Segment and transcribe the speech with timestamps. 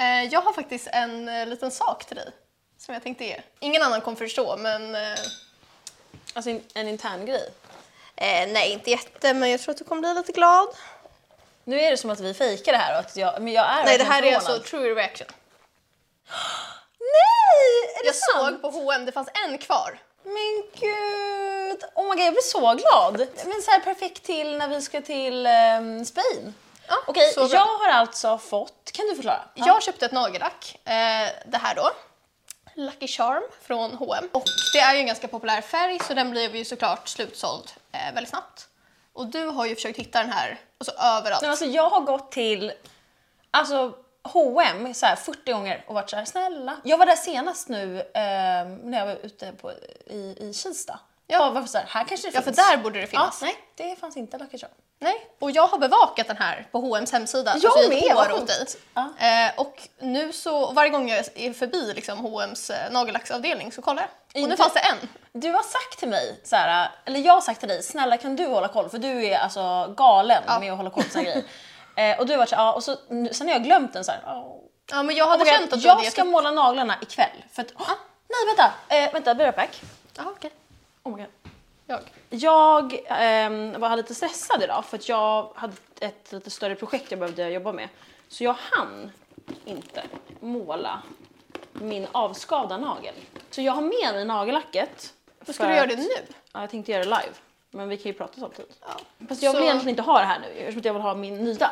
[0.00, 2.30] Eh, jag har faktiskt en eh, liten sak till dig
[2.78, 3.40] som jag tänkte ge.
[3.60, 4.94] Ingen annan kommer förstå, men...
[4.94, 5.18] Eh,
[6.34, 7.48] Alltså en, intern grej.
[8.16, 10.68] eh, nej, inte jätte, men jag tror att du kommer bli lite glad.
[11.64, 13.84] Nu är det som att vi fejkar det här och att jag, men jag är
[13.84, 15.26] Nej, det här är alltså true reaction.
[16.98, 17.94] Nej!
[17.98, 18.60] Är det Jag sant?
[18.62, 19.98] såg på H&M, det fanns en kvar.
[20.22, 21.84] Men gud!
[21.94, 23.28] Oh my god, jag blir så glad!
[23.46, 26.54] Men så här perfekt till när vi ska till um, Spain.
[26.90, 28.92] Ja, Okej, jag har alltså fått...
[28.92, 29.40] Kan du förklara?
[29.54, 30.92] Jag köpte ett nagellack, eh,
[31.46, 31.90] det här då.
[32.74, 34.28] Lucky Charm från H&M.
[34.32, 38.14] Och det är ju en ganska populär färg så den blev ju såklart slutsåld eh,
[38.14, 38.68] väldigt snabbt.
[39.12, 41.42] Och du har ju försökt hitta den här alltså, överallt.
[41.42, 42.72] Nej, alltså, jag har gått till
[43.50, 46.76] alltså, H&M så här 40 gånger och varit så här snälla.
[46.84, 49.72] Jag var där senast nu ehm, när jag var ute på,
[50.06, 50.98] i, i Kista.
[51.26, 51.38] Ja.
[51.38, 51.50] Ja.
[51.50, 52.68] Varför så här, här kanske det Ja, för finns.
[52.68, 53.42] där borde det Ja, finnas.
[53.42, 54.70] nej, det fanns inte Lucky Charm.
[55.02, 58.76] Nej, och jag har bevakat den här på H&M's hemsida Jag alltså med, vad sjukt.
[58.94, 59.08] Ja.
[59.18, 64.02] Eh, och nu så, varje gång jag är förbi liksom, H&M's eh, nagellacksavdelning så kollar
[64.02, 64.10] jag.
[64.10, 65.08] Och nu Inte- fanns det en.
[65.32, 68.36] Du har sagt till mig, så här, eller jag har sagt till dig, snälla kan
[68.36, 68.88] du hålla koll?
[68.88, 70.60] För du är alltså galen Ja.
[70.60, 71.42] med att hålla koll på såna grejer.
[71.96, 73.92] Eh, och du har varit så här, ja, och så, nu- sen har jag glömt
[73.92, 74.20] den så här.
[74.26, 74.56] "Åh,
[74.90, 77.44] Ja, men jag hade känt att du jag ska måla naglarna ikväll.
[77.52, 77.94] För att, ah,
[78.28, 79.80] nej vänta, eh, vänta, be right back.
[80.16, 80.50] Jaha, okej.
[81.02, 81.30] Oh my God.
[81.90, 82.00] Jag.
[82.30, 87.20] Jag ehm, var lite stressad idag för att jag hade ett lite större projekt jag
[87.20, 87.88] behövde jobba med.
[88.28, 89.12] Så jag hann
[89.64, 90.02] inte
[90.40, 91.02] måla
[91.72, 93.14] min avskavda nagel.
[93.50, 95.14] Så jag har med mig nagellacket.
[95.44, 96.08] Då ska du göra det nu.
[96.52, 97.34] Ja, jag tänkte göra det live.
[97.70, 98.78] Men vi kan ju prata samtidigt.
[98.80, 99.26] Ja.
[99.28, 101.44] Fast jag vill Så- egentligen inte ha det här nu eftersom jag vill ha min
[101.44, 101.70] nya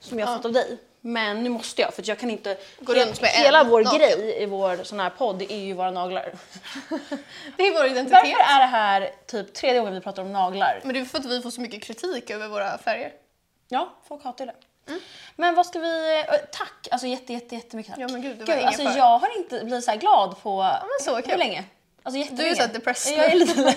[0.00, 0.36] som jag Ja.
[0.36, 0.78] fått av dig.
[1.08, 2.56] Men nu måste jag för jag kan inte...
[2.80, 3.98] Gå runt med hela en vår nakel.
[3.98, 6.32] grej i vår sån här podd är ju våra naglar.
[7.56, 8.12] Det är vår identitet.
[8.12, 10.80] Varför är det här typ tredje gången vi pratar om naglar?
[10.84, 13.12] Men det är för att vi får så mycket kritik över våra färger.
[13.68, 14.56] Ja, folk hatar ju det.
[14.92, 15.00] Mm.
[15.36, 16.24] Men vad ska vi...
[16.28, 16.88] eh, Tack!
[16.90, 18.02] Alltså jätte, jätte, jättemycket tack.
[18.02, 20.62] Ja, men gud, det var gud, alltså, jag har inte blivit så glad på...
[20.62, 21.38] men så hur kul.
[21.38, 21.64] länge?
[22.02, 22.56] Alltså jättelänge.
[22.56, 23.74] så här depressed Jag är lite...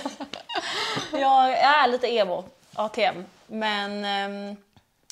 [1.12, 2.44] jag är lite emo,
[2.74, 3.26] ATM.
[3.48, 4.06] Men...
[4.06, 4.58] ehm,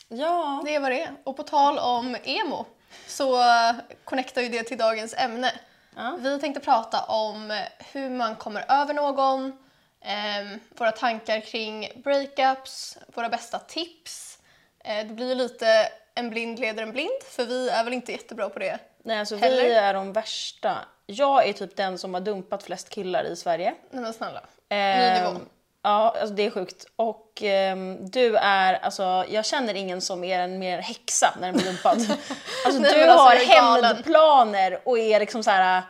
[0.10, 0.62] ja...
[0.66, 1.12] Det är vad det är.
[1.24, 2.66] Och på tal om emo
[3.08, 5.52] så eh, connectar ju det till dagens ämne.
[5.96, 6.18] Ja.
[6.20, 7.58] Vi tänkte prata om eh,
[7.92, 9.58] hur man kommer över någon,
[10.02, 14.40] ehm, våra tankar kring breakups, våra bästa tips.
[14.84, 18.12] Eh, det blir ju lite en blind leder en blind för vi är väl inte
[18.12, 18.80] jättebra på det.
[19.04, 19.64] Nej, alltså Heller.
[19.64, 20.78] vi är de värsta.
[21.06, 23.76] Jag är typ den som har dumpat flest killar i Sverige.
[23.92, 24.42] Nej men snälla.
[24.70, 25.46] Ehm, Ny nivå.
[25.82, 26.86] Ja, alltså det är sjukt.
[26.96, 31.56] Och ehm, du är, alltså jag känner ingen som är en mer häxa när den
[31.56, 31.98] blir dumpad.
[32.66, 35.84] Alltså Nej, du alltså, har hämndplaner och är liksom så här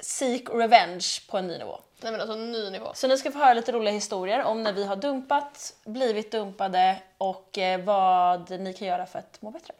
[0.00, 1.78] seek revenge på en ny nivå.
[2.00, 2.90] Nej men alltså ny nivå.
[2.94, 6.96] Så ni ska få höra lite roliga historier om när vi har dumpat, blivit dumpade
[7.18, 9.74] och eh, vad ni kan göra för att må bättre.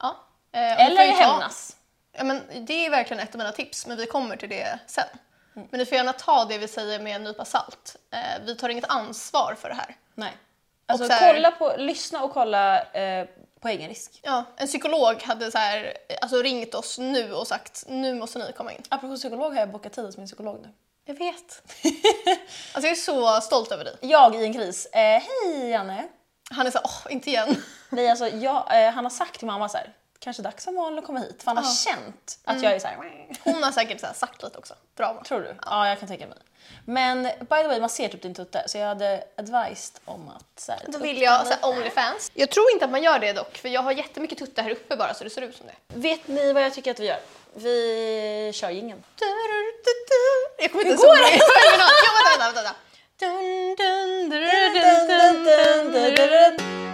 [0.00, 0.16] Ja.
[0.52, 1.76] Eh, Eller hämnas.
[2.12, 5.04] Ja, men det är verkligen ett av mina tips, men vi kommer till det sen.
[5.56, 5.68] Mm.
[5.70, 7.96] Men ni får gärna ta det vi säger med en nypa salt.
[8.10, 9.96] Eh, vi tar inget ansvar för det här.
[10.14, 10.36] Nej.
[10.86, 13.26] Alltså så här- kolla på, lyssna och kolla eh,
[13.60, 14.20] på egen risk.
[14.22, 18.52] Ja, en psykolog hade så här, alltså ringt oss nu och sagt nu måste ni
[18.52, 18.82] komma in.
[18.88, 20.68] Apropå psykolog har jag bokat tid hos min psykolog nu.
[21.04, 21.62] Jag vet.
[22.72, 23.96] alltså jag är så stolt över dig.
[24.00, 24.86] Jag i en kris.
[24.86, 26.08] Eh, Hej Janne!
[26.50, 27.62] Han är så åh, inte igen.
[27.88, 30.98] Nej, alltså, jag, eh, han har sagt till mamma så här, kanske dags för Malin
[30.98, 31.42] att komma hit.
[31.42, 32.96] För han har känt att jag är så här.
[33.44, 34.74] Hon har säkert så här sagt lite också.
[34.96, 35.22] Drama.
[35.24, 35.54] Tror du?
[35.66, 35.88] Ja.
[35.88, 36.36] jag kan tänka mig.
[36.84, 40.60] Men by the way, man ser typ din tutte så jag hade advised om att
[40.60, 41.68] så här, Då ta vill upp jag den så här, lite.
[41.68, 42.30] Onlyfans.
[42.34, 44.96] Jag tror inte att man gör det dock, för jag har jättemycket tuttar här uppe
[44.96, 45.74] bara så det ser ut som det.
[45.94, 47.20] Vet ni vad jag tycker att vi gör?
[47.54, 49.04] Vi kör jingeln.
[50.58, 51.32] Jag kommer inte ens ihåg det?
[51.32, 51.46] Jo,
[52.26, 52.74] vänta, vänta, vänta.
[53.18, 54.40] Dun, dun, dun,
[54.74, 56.56] dun, dun, dun, dun.
[56.60, 56.89] Vi,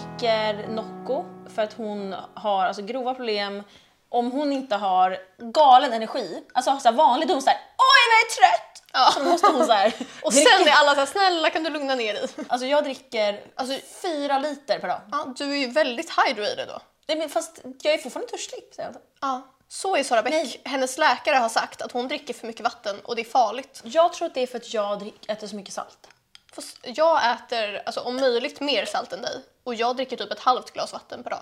[0.00, 1.24] dricker Nocco
[1.54, 3.62] för att hon har alltså, grova problem
[4.08, 7.94] om hon inte har galen energi, alltså så här vanlig då är hon såhär Åh
[8.10, 8.82] jag är trött!
[8.92, 9.10] Ja.
[9.14, 9.92] Så måste hon såhär
[10.22, 12.28] Och sen är alla så här, snälla kan du lugna ner dig?
[12.48, 15.00] Alltså jag dricker Alltså- fyra liter per dag.
[15.12, 16.80] Ja, du är ju väldigt hydrated då.
[17.08, 18.58] Nej, men fast jag är fortfarande törstig.
[18.64, 18.98] inte.
[19.20, 19.42] Ja.
[19.68, 20.32] Så är Sara Bäck.
[20.32, 20.60] Nej.
[20.64, 23.80] Hennes läkare har sagt att hon dricker för mycket vatten och det är farligt.
[23.84, 26.08] Jag tror att det är för att jag äter så mycket salt.
[26.52, 30.40] Fast jag äter alltså, om möjligt mer salt än dig och jag dricker typ ett
[30.40, 31.40] halvt glas vatten per dag.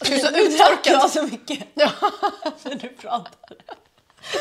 [0.00, 1.10] Du är så uttorkad.
[1.10, 1.90] så mycket Ja.
[2.62, 3.56] när du pratar.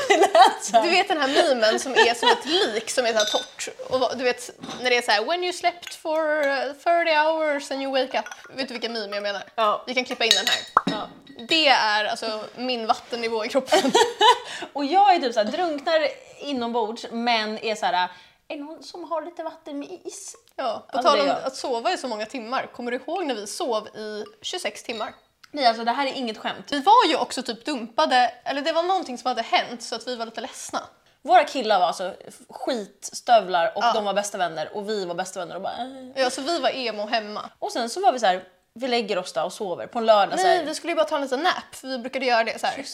[0.07, 0.83] Det lät så här.
[0.83, 3.67] Du vet den här memen som är som ett lik som är så här torrt.
[3.89, 4.49] Och du vet
[4.81, 8.19] när det är så här when you slept for uh, 30 hours and you wake
[8.19, 8.25] up.
[8.57, 9.43] Vet du vilken meme jag menar?
[9.55, 9.83] Ja.
[9.87, 10.59] Vi kan klippa in den här.
[10.85, 11.07] Ja.
[11.47, 13.91] Det är alltså min vattennivå i kroppen.
[14.73, 16.07] Och jag är typ såhär, drunknar
[16.39, 18.09] inombords men är såhär,
[18.47, 20.35] är det någon som har lite vatten med is?
[20.55, 23.35] Ja, på Alltså, tal om att sova i så många timmar, kommer du ihåg när
[23.35, 25.13] vi sov i 26 timmar?
[25.51, 26.65] Nej alltså det här är inget skämt.
[26.71, 30.07] Vi var ju också typ dumpade, eller det var någonting som hade hänt så att
[30.07, 30.79] vi var lite ledsna.
[31.21, 32.13] Våra killar var alltså
[32.49, 33.93] skitstövlar och Ja.
[33.93, 36.11] de var bästa vänner och vi var bästa vänner och bara äh.
[36.23, 37.49] Ja, så vi var emo hemma.
[37.59, 38.43] Och sen så var vi så här,
[38.73, 41.15] vi lägger oss då och sover på en lördag Nej, vi skulle ju bara ta
[41.15, 42.85] en liten nap, för vi brukade göra det så här.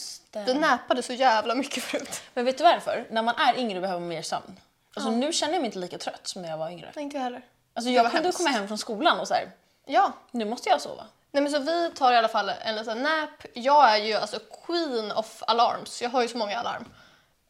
[0.45, 2.21] Vi näpade så jävla mycket förut.
[2.33, 3.07] Men vet du varför?
[3.09, 4.59] När man är yngre behöver man mer sömn.
[4.95, 6.91] Alltså nu känner jag mig inte lika trött som när jag var yngre.
[6.95, 7.41] Nej, inte jag heller.
[7.73, 8.37] Alltså jag kunde hemskt.
[8.37, 9.51] komma hem från skolan och så här,
[9.85, 11.05] Ja, nu måste jag sova.
[11.31, 13.29] Nej men så vi tar i alla fall en liten nap.
[13.53, 16.01] Jag är ju alltså queen of alarms.
[16.01, 16.85] Jag har ju så många alarm.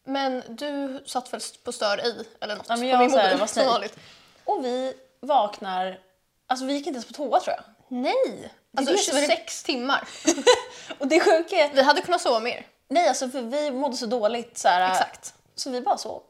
[0.03, 3.17] Men du satt väl på stör i eller något Ja, men på jag min så
[3.17, 3.97] här, mobil var som vanligt.
[4.45, 5.99] Och vi vaknar,
[6.47, 7.63] alltså vi gick inte ens på toa tror jag.
[7.87, 8.53] Nej!
[8.77, 10.07] Alltså det som är det- 26 timmar.
[10.99, 12.65] Och det sjuka är, Vi hade kunnat sova mer.
[12.87, 15.33] nej alltså för vi mådde så dåligt så här, Exakt.
[15.55, 16.21] så vi bara sov.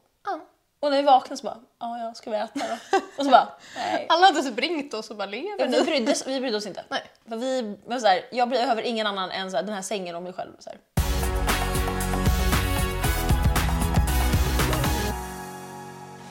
[0.82, 2.98] Och när vi vaknade så bara, ja ja ska vi äta då?
[3.18, 4.06] Och så bara, nej.
[4.08, 6.84] Alla hade typ ringt oss och bara lever Ja, vi, brydde, vi brydde oss inte.
[6.88, 7.02] Nej.
[7.28, 10.16] För vi var så här, jag behöver ingen annan än så här, den här sängen
[10.16, 10.50] och mig själv.
[10.58, 10.78] Så här.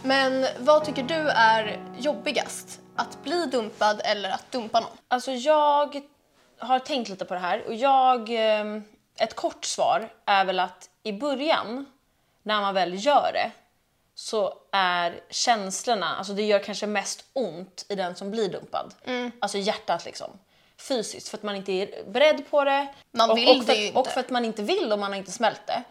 [0.03, 2.79] Men vad tycker du är jobbigast?
[2.95, 4.97] Att bli dumpad eller att dumpa någon?
[5.07, 6.01] Alltså jag
[6.57, 8.81] har tänkt lite på det här och jag, eh,
[9.17, 11.85] ett kort svar är väl att i början,
[12.43, 13.51] när man väl gör det,
[14.21, 18.93] så är känslorna, alltså det gör kanske mest ont i den som blir dumpad.
[19.39, 20.29] Alltså hjärtat liksom.
[20.77, 22.87] Fysiskt, för att man inte är beredd på det.
[23.11, 23.99] Man och, vill och för, det ju att- inte.
[23.99, 25.83] Och för att man inte vill och man har inte smält det.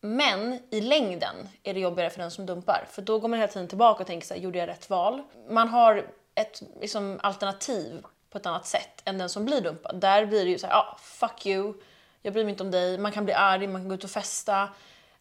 [0.00, 2.86] Men i längden är det jobbigare för den som dumpar.
[2.90, 5.22] För då går man hela tiden tillbaka och tänker så här, gjorde jag rätt val?
[5.50, 10.00] Man har ett liksom, alternativ på ett annat sätt än den som blir dumpad.
[10.00, 11.74] Där blir det ju så här, ja, fuck you,
[12.22, 12.98] jag bryr mig inte om dig.
[12.98, 14.68] Man kan bli arg, man kan gå ut och festa.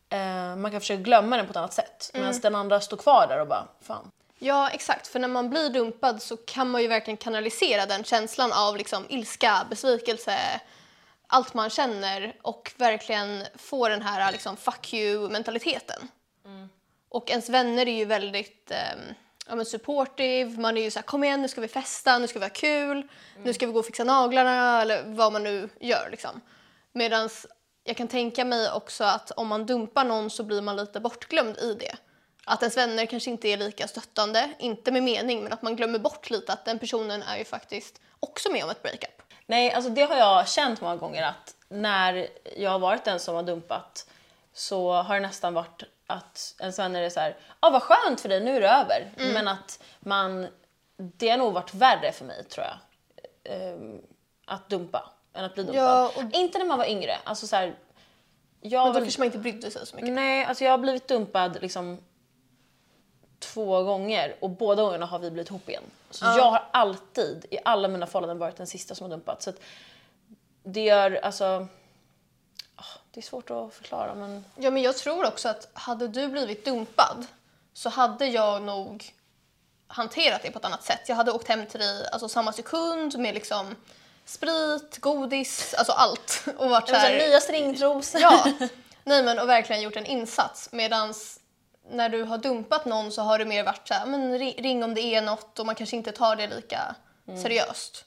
[0.09, 2.11] Eh, man kan försöka glömma den på ett annat sätt.
[2.13, 4.11] Medan den andra står kvar där och bara, fan.
[4.39, 5.07] Ja, exakt.
[5.07, 9.05] För när man blir dumpad så kan man ju verkligen kanalisera den känslan av liksom
[9.09, 10.61] ilska, besvikelse,
[11.27, 16.07] allt man känner och verkligen få den här liksom fuck you-mentaliteten.
[17.09, 18.99] Och ens vänner är ju väldigt ehm,
[19.47, 22.27] ja, men supportive, man är ju så här kom igen nu ska vi festa, nu
[22.27, 23.07] ska vi ha kul,
[23.43, 26.41] nu ska vi gå och fixa naglarna eller vad man nu gör liksom.
[26.93, 27.29] Medan
[27.87, 31.57] jag kan tänka mig också att om man dumpar någon så blir man lite bortglömd
[31.57, 31.95] i det.
[32.45, 35.99] Att ens vänner kanske inte är lika stöttande, inte med mening, men att man glömmer
[35.99, 39.21] bort lite att den personen är ju faktiskt också med om ett breakup.
[39.45, 42.27] Nej, alltså det har jag känt många gånger att när
[42.57, 44.09] jag har varit den som har dumpat
[44.53, 48.21] så har det nästan varit att ens vänner är så här, ja ah, vad skönt
[48.21, 49.11] för dig, nu är det över.
[49.33, 50.47] Men att man,
[50.97, 52.77] det har nog varit värre för mig tror jag,
[53.55, 54.01] ehm,
[54.45, 55.83] att dumpa än att bli dumpad.
[55.83, 57.75] Ja, och- Inte när man var yngre, alltså så här,
[58.61, 60.11] jag Men då kanske man inte brydde sig så mycket.
[60.11, 61.97] Nej, alltså jag har blivit dumpad liksom
[63.39, 65.83] två gånger och båda gångerna har vi blivit ihop igen.
[66.09, 69.41] Så jag har alltid i alla mina förhållanden varit den sista som har dumpat.
[69.41, 69.53] Så
[70.63, 71.67] det gör alltså...
[72.75, 74.45] ah, Det är svårt att förklara men...
[74.55, 77.25] Ja, men jag tror också att hade du blivit dumpad
[77.73, 79.13] så hade jag nog
[79.87, 81.01] hanterat det på ett annat sätt.
[81.09, 83.75] Jag hade åkt hem till dig alltså, samma sekund med liksom
[84.25, 86.43] sprit, godis, alltså allt.
[86.57, 88.21] Och varit så här, nya stringtrosor.
[88.21, 88.45] Ja,
[89.03, 90.71] nej men och verkligen gjort en insats.
[90.71, 91.39] Medans
[91.89, 94.83] när du har dumpat någon så har det mer varit så här, men ri- ring
[94.83, 96.95] om det är något och man kanske inte tar det lika
[97.43, 98.05] seriöst.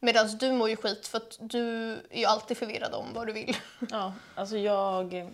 [0.00, 3.32] Medan du mår ju skit för att du är ju alltid förvirrad om vad du
[3.32, 3.56] vill.
[3.90, 5.32] ja, alltså jag...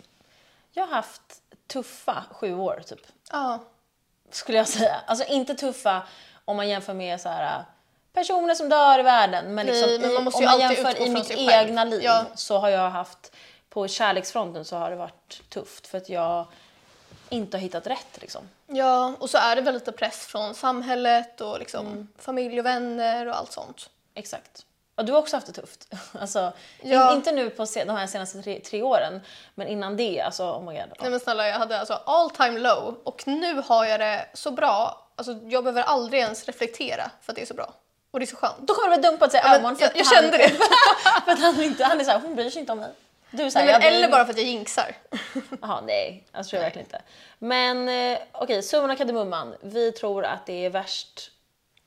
[0.72, 1.22] Jag har haft
[1.66, 3.00] tuffa sju år typ.
[3.32, 3.58] Ja,
[4.30, 4.96] skulle jag säga.
[5.06, 6.02] Alltså inte tuffa
[6.44, 7.64] om man jämför med så här,
[8.12, 9.54] personer som dör i världen.
[9.54, 12.00] Men, liksom Nej, men man måste om ju man alltid jämför i mitt egna liv
[12.04, 12.24] Ja.
[12.34, 13.32] så har jag haft,
[13.68, 16.46] på kärleksfronten så har det varit tufft för att jag
[17.28, 18.48] inte har hittat rätt liksom.
[18.66, 23.26] ja, och så är det väl lite press från samhället och liksom familj och vänner
[23.26, 23.90] och allt sånt.
[24.14, 24.64] Exakt.
[24.94, 25.88] Och du har också haft det tufft.
[26.20, 27.10] Alltså, Ja.
[27.10, 29.20] in, inte nu på se, de här senaste tre, tre åren,
[29.54, 30.92] men innan det, alltså oh my god.
[31.00, 34.50] Nej men snälla, jag hade alltså all time low och nu har jag det så
[34.50, 35.06] bra.
[35.16, 37.72] Alltså jag behöver aldrig ens reflektera för att det är så bra.
[38.18, 38.56] Och det är så skönt.
[38.60, 40.48] Då kommer du väl dumpa sig men ögon för jag- att jag han- kände det.
[41.24, 42.90] för att han, inte, han är såhär, hon bryr sig inte om mig.
[43.30, 44.96] Du är såhär, Nej, men, eller bara för att jag jinxar.
[45.62, 46.24] Jaha, nej.
[46.32, 47.02] Jag tror jag verkligen inte.
[47.38, 49.54] Men eh, okej, summan av kardemumman.
[49.60, 51.30] Vi tror att det är värst.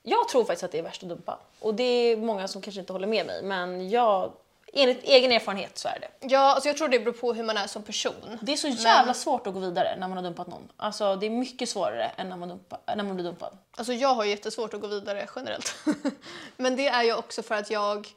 [0.04, 1.38] Jag tror faktiskt att det är värst att dumpa.
[1.60, 4.32] Och det är många som kanske inte håller med mig, men jag,
[4.74, 6.28] enligt egen erfarenhet så är det.
[6.28, 8.40] Ja, alltså jag tror det beror på hur man är som person.
[8.42, 10.72] Det är så jävla svårt att gå vidare när man har dumpat någon.
[10.78, 13.58] Alltså det är mycket svårare än när man, dumpa, när man blir dumpad.
[13.78, 15.75] Alltså jag har jättesvårt att gå vidare generellt.
[16.58, 18.08] Men det är ju också för att jag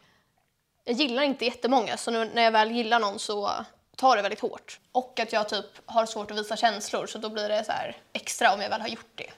[0.85, 3.51] jag gillar inte jättemånga så nu, när jag väl gillar någon så
[3.97, 4.81] tar det väldigt hårt.
[4.93, 7.73] Och att jag typ har svårt att visa känslor så då blir det så
[8.13, 9.31] extra om jag väl har gjort det.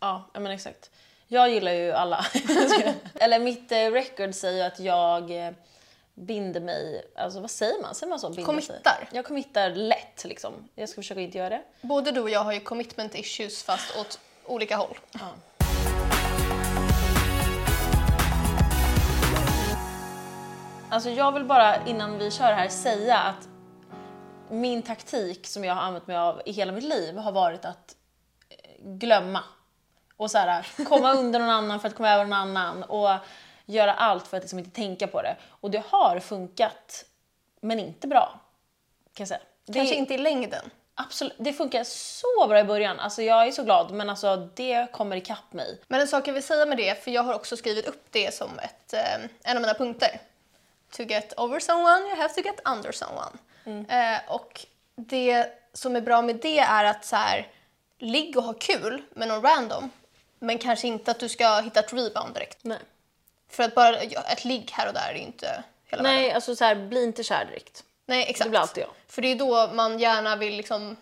[0.00, 0.90] Ja, men exakt.
[1.26, 2.26] Jag gillar ju alla.
[3.14, 5.52] Eller mitt eh, record säger att jag eh,
[6.14, 7.94] binder mig, alltså vad säger man?
[7.94, 8.28] Säger man så?
[8.28, 8.66] Binder sig?
[8.66, 9.08] Committar.
[9.12, 10.68] Jag committar lätt liksom.
[10.74, 11.62] Jag ska försöka inte göra det.
[11.80, 14.98] Både du och jag har ju commitment issues fast åt olika håll.
[20.90, 23.48] Alltså jag vill bara innan vi kör här säga att
[24.50, 27.96] min taktik som jag har använt mig av i hela mitt liv har varit att
[28.48, 29.40] eh, glömma.
[30.16, 33.10] Och så här, komma under någon annan för att komma över någon annan och
[33.66, 35.36] göra allt för att liksom inte tänka på det.
[35.48, 37.04] Och det har funkat,
[37.60, 38.40] men inte bra.
[39.14, 39.40] Kan säga.
[39.66, 40.70] Det, Kanske inte i längden.
[40.94, 43.00] Absolut, det funkar så bra i början.
[43.00, 45.80] Alltså jag är så glad, men alltså det kommer ikapp mig.
[45.88, 48.34] Men en sak jag vill säga med det, för jag har också skrivit upp det
[48.34, 50.20] som ett, eh, en av mina punkter.
[50.96, 53.38] To get over someone, you have to get under someone.
[53.88, 54.66] Eh, och
[54.96, 57.48] det som är bra med det är att så här,
[57.98, 59.90] ligg och ha kul med någon random.
[60.38, 62.58] Men kanske inte att du ska hitta ett rebound direkt.
[62.62, 62.78] Nej.
[63.54, 66.22] För att bara ett ligg här och där är inte hela världen.
[66.22, 67.84] Nej, alltså så här, bli inte kär direkt.
[68.06, 68.46] Nej, exakt.
[68.46, 68.90] Det blir alltid jag.
[69.08, 70.96] För det är då man gärna vill liksom,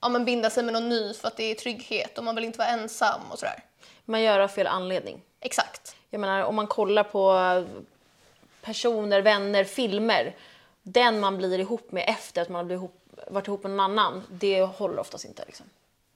[0.00, 2.44] ja, men binda sig med någon ny för att det är trygghet och man vill
[2.44, 3.62] inte vara ensam och sådär.
[4.04, 5.22] Man gör av fel anledning.
[5.40, 5.96] Exakt.
[6.10, 7.64] Jag menar om man kollar på
[8.60, 10.36] personer, vänner, filmer.
[10.82, 13.80] Den man blir ihop med efter att man har blivit ihop, varit ihop med någon
[13.80, 15.44] annan, det håller oftast inte.
[15.46, 15.66] Liksom.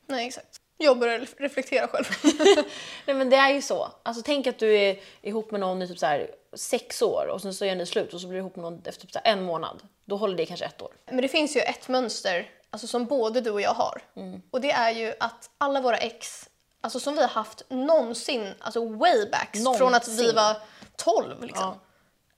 [0.07, 0.61] Nej, exakt.
[0.83, 2.05] Jag börjar ref- reflektera själv.
[3.07, 3.89] Nej men det är ju så.
[4.03, 7.43] Alltså tänk att du är ihop med någon i typ så här sex år och
[7.43, 9.19] sen så gör ni slut och så blir du ihop med någon efter typ så
[9.25, 9.83] en månad.
[10.05, 10.93] Då håller det kanske ett år.
[11.07, 14.03] Men det finns ju ett mönster alltså som både du och jag har.
[14.51, 16.49] Och det är ju att alla våra ex,
[16.81, 20.57] alltså som vi har haft någonsin, alltså way backs från att vi var
[20.97, 21.79] 12 liksom,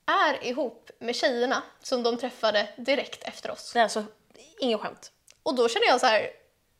[0.05, 3.75] är ihop med tjejerna som de träffade direkt efter oss.
[3.75, 4.03] Är alltså
[4.59, 5.11] inget skämt.
[5.43, 6.29] Och då känner jag så här,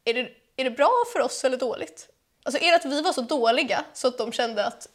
[0.06, 2.10] är det, är det bra för oss eller dåligt?
[2.44, 4.88] Alltså är det att vi var så dåliga så att de kände att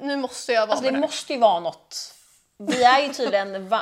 [0.00, 2.14] nu måste jag vara Alltså med det det måste ju vara något.
[2.58, 3.74] Vi är ju tydligen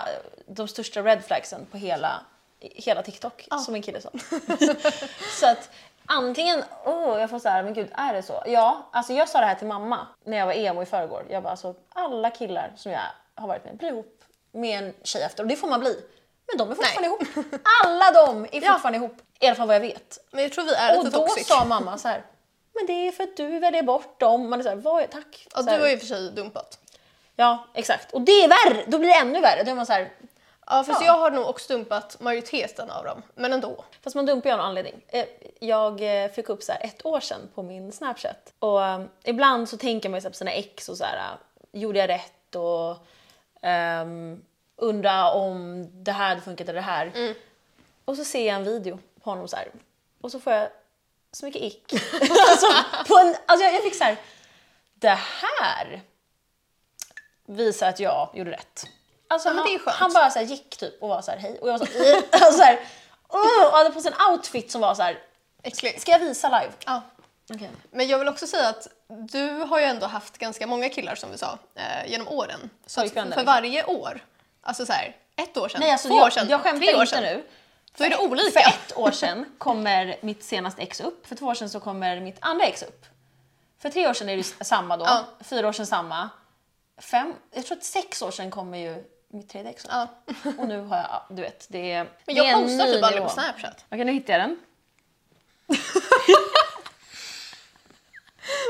[0.47, 2.21] de största red flagsen på hela,
[2.61, 4.11] hela TikTok, som en kille sa.
[5.41, 5.71] så att
[6.07, 8.43] antingen, åh jag får så här, men gud är det så?
[8.47, 11.27] Ja, alltså jag sa det här till mamma när jag var emo i förrgår.
[11.31, 13.01] Jag bara alltså alla killar som jag
[13.35, 16.01] har varit med blir ihop med en tjej efter och det får man bli.
[16.47, 17.49] Men de är fortfarande ihop.
[17.85, 19.17] Alla de är fortfarande ihop.
[19.41, 20.19] I alla fall vad jag vet.
[20.31, 21.47] Men jag tror vi är Och lite då toxic.
[21.47, 22.23] sa mamma så här,
[22.75, 24.51] men det är för att du väljer bort dem.
[24.51, 25.47] Man är så här, vad är, tack.
[25.55, 26.79] Ja, Så här, du har ju för sig dumpat.
[27.37, 28.13] Ja, exakt.
[28.13, 28.85] Och det är värre!
[28.87, 29.63] Då blir det ännu värre.
[29.63, 30.13] Då är man så här,
[30.67, 31.07] Ja, fast Ja.
[31.07, 33.85] jag har nog också dumpat majoriteten av dem, men ändå.
[34.03, 34.95] fast man dumpar ju av någon anledning.
[35.09, 35.25] Eh,
[35.61, 38.53] Jag eh, fick upp så här ett år sedan på min Snapchat.
[38.59, 41.17] Och eh, ibland så tänker man ju så här på sina ex och så här,
[41.17, 42.55] eh, gjorde jag rätt?
[42.55, 42.91] Och
[44.03, 44.45] um,
[44.77, 47.35] undra om det här hade funkat eller det här.
[48.05, 49.69] Och så ser jag en video honom så här.
[50.21, 50.69] Och så får jag
[51.33, 51.93] så mycket ick.
[52.51, 52.67] alltså,
[53.07, 54.17] på en, alltså jag, jag fick så här,
[54.95, 56.01] det här
[57.47, 58.87] visar att jag gjorde rätt.
[59.29, 61.69] Alltså men han, han bara så här gick typ och var så här hej och
[61.69, 62.17] jag var så, "Ih",
[62.49, 62.81] och så här,
[63.29, 65.19] "Åh", och hade på sig en outfit som var så här,
[65.63, 66.01] Äcklig.
[66.01, 66.73] ska jag visa live?
[66.87, 67.03] Ja.
[67.51, 67.71] Okej.
[67.91, 71.31] Men jag vill också säga att du har ju ändå haft ganska många killar som
[71.31, 72.71] vi sa eh, genom åren.
[72.87, 73.45] Så för liksom.
[73.45, 74.21] varje år,
[74.63, 77.01] alltså så här, ett år sedan, Nej alltså två jag, år sedan, jag tre år
[77.03, 77.23] inte sedan.
[77.23, 77.45] nu.
[77.97, 78.61] Då är det För olika.
[78.61, 82.37] ett år sedan kommer mitt senaste ex upp, för två år sedan så kommer mitt
[82.41, 83.07] andra ex upp.
[83.79, 85.25] För tre år sedan är det samma då, Ja.
[85.41, 86.31] fyra år sedan samma.
[86.99, 89.91] Fem, jag tror att sex år sedan kommer ju mitt tredje ex upp.
[89.93, 90.09] Ja.
[90.59, 93.23] Och nu har jag, ja, du vet, det är Men jag en postar typ aldrig
[93.23, 93.85] på Snapchat.
[93.91, 94.57] Okej, nu hittar jag den.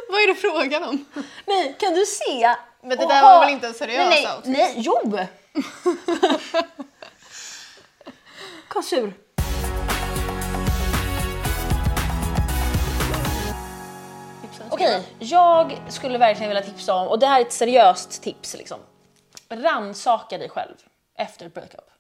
[0.09, 1.05] Vad är det frågan om?
[1.47, 2.55] Nej, kan du se?
[2.83, 4.53] Men det där ha- var väl inte en seriös nej, nej, outfit?
[4.53, 5.19] nej, jo!
[8.75, 9.13] vad sur.
[14.71, 18.79] Okej, jag skulle verkligen vilja tipsa om, och det här är ett seriöst tips liksom.
[19.49, 20.75] Rannsaka dig själv
[21.15, 21.91] efter ett breakup.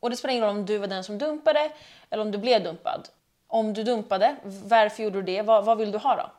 [0.00, 1.72] Och det spelar ingen roll om du var den som dumpade
[2.10, 3.08] eller om du blev dumpad.
[3.46, 5.42] Om du dumpade, varför gjorde du det?
[5.42, 6.30] Vad, vad vill du ha då?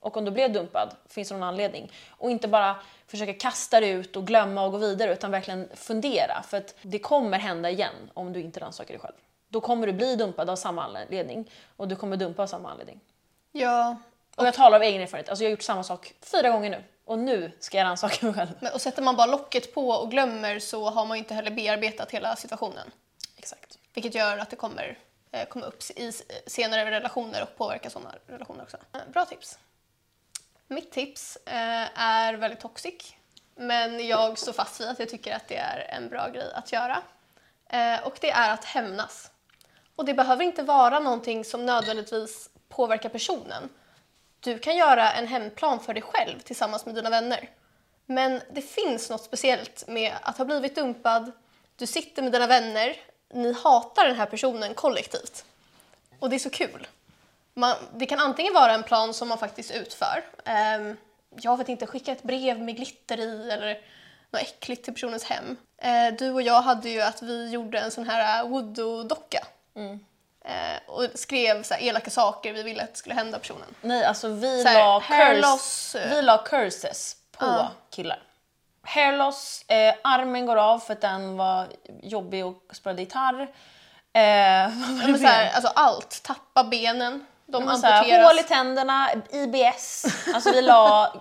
[0.00, 1.92] Och om du blev dumpad, finns det någon anledning?
[2.10, 6.42] Och inte bara försöka kasta det ut och glömma och gå vidare utan verkligen fundera.
[6.42, 9.14] För att det kommer hända igen om du inte rannsakar dig själv.
[9.52, 13.00] Då kommer du bli dumpad av samma anledning och du kommer dumpa av samma anledning.
[13.52, 13.96] Ja,
[14.36, 15.28] Och jag talar av egen erfarenhet.
[15.28, 16.84] Alltså jag har gjort samma sak fyra gånger nu.
[17.04, 18.50] Och nu ska jag rannsaka mig själv.
[18.60, 21.50] men, och sätter man bara locket på och glömmer så har man ju inte heller
[21.50, 22.90] bearbetat hela situationen.
[23.36, 23.78] Exakt.
[23.94, 24.98] Vilket gör att det kommer
[25.30, 26.12] eh, komma upp i
[26.46, 28.76] senare relationer och påverka sådana relationer också.
[28.92, 29.58] Eh, Bra tips.
[30.68, 33.14] Mitt tips eh, är väldigt toxic.
[33.54, 36.72] men jag står fast vid att jag tycker att det är en bra grej att
[36.72, 37.02] göra.
[37.68, 39.28] Eh, och det är att hämnas.
[40.02, 43.68] Och det behöver inte vara någonting som nödvändigtvis påverkar personen.
[44.40, 47.48] Du kan göra en hämndplan för dig själv tillsammans med dina vänner.
[48.06, 51.32] Men det finns något speciellt med att ha blivit dumpad,
[51.76, 52.96] du sitter med dina vänner,
[53.34, 55.44] ni hatar den här personen kollektivt.
[56.18, 56.86] Och det är så kul.
[57.54, 60.24] Man, det kan antingen vara en plan som man faktiskt utför.
[60.78, 60.96] Um,
[61.40, 63.78] jag vet inte, skicka ett brev med glitter i eller
[64.30, 65.56] något äckligt till personens hem.
[65.84, 69.46] Uh, du och jag hade ju att vi gjorde en sån här voodoo-docka.
[69.76, 70.00] Mm.
[70.44, 73.74] Uh, och skrev så här, elaka saker vi ville att skulle hända personen.
[73.80, 76.10] Nej, alltså vi, Så här, la, hair curse, eh.
[76.14, 77.70] vi la curses på Ja.
[77.90, 78.22] killar.
[78.82, 81.66] Hair loss, eh, armen går av för att den var
[82.02, 83.40] jobbig och spelade gitarr.
[84.12, 84.70] Eh, Ja,
[85.18, 88.26] så här, alltså allt, tappa benen, de här, amputeras.
[88.28, 90.04] hål i tänderna, IBS.
[90.34, 91.12] Alltså vi la...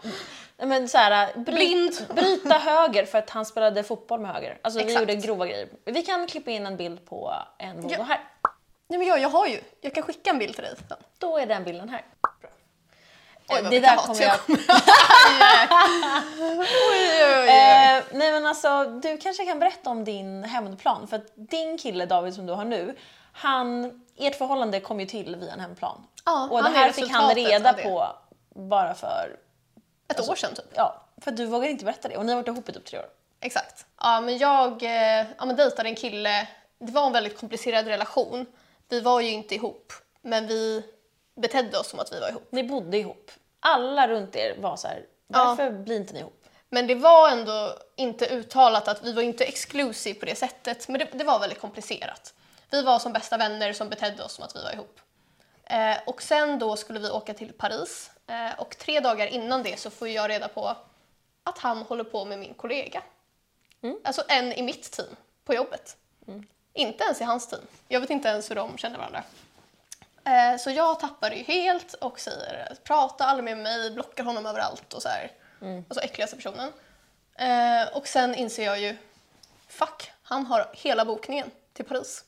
[0.64, 2.08] Men så här, bryt.
[2.10, 4.58] Bryta höger för att han spelade fotboll med höger.
[4.62, 5.00] Alltså vi Exakt.
[5.00, 5.68] gjorde grova grejer.
[5.86, 8.04] Vi kan klippa in en bild på en voodoo Ja.
[8.04, 8.20] här.
[8.92, 10.98] Nej, men jag, jag har ju, jag kan skicka en bild till dig sen.
[11.18, 12.06] Då är den bilden här.
[13.48, 14.58] Oj, vad det där kommer jag jag...
[16.40, 17.50] Oj, oj, oj.
[17.50, 21.08] Eh, nej men alltså, du kanske kan berätta om din hämndplan.
[21.08, 22.96] För att din kille David som du har nu,
[23.34, 26.08] han, ert förhållande kom ju till via en hämndplan.
[26.26, 27.84] Ja, och det han är här fick han resultatet reda av det.
[27.84, 28.08] på
[28.50, 29.38] bara för,
[30.08, 30.74] Ett år sedan typ.
[30.76, 32.18] ja, för att du vågar inte berätta det.
[32.18, 33.06] Och ni har varit ihop i typ tre år.
[33.40, 33.86] Exakt.
[34.02, 36.48] Ja, men jag eh, ja, men dejtade en kille.
[36.80, 38.46] Det var en väldigt komplicerad relation.
[38.92, 40.84] Vi var ju inte ihop, men vi
[41.36, 42.48] betedde oss som att vi var ihop.
[42.50, 43.32] Ni bodde ihop.
[43.60, 46.46] Alla runt er var så här, varför blir inte ni ihop?
[46.70, 51.00] Men det var ändå inte uttalat att vi var inte exclusive på det sättet, men
[51.00, 52.34] det, det var väldigt komplicerat.
[52.72, 55.00] Vi var som bästa vänner som betedde oss som att vi var ihop.
[55.64, 59.80] Eh, och sen då skulle vi åka till Paris eh, och tre dagar innan det
[59.80, 60.76] så får jag reda på
[61.44, 63.04] att han håller på med min kollega.
[64.04, 65.98] Alltså en i mitt team på jobbet.
[66.74, 67.62] Inte ens i hans team.
[67.88, 69.24] Jag vet inte ens hur de känner varandra.
[70.26, 74.46] Eh, så jag tappar det ju helt och säger prata aldrig med mig, blockar honom
[74.46, 75.32] överallt och så här.
[75.90, 76.72] Alltså äckligaste personen.
[77.36, 78.98] Eh, och sen inser jag ju,
[79.68, 82.24] fuck, han har hela bokningen till Paris.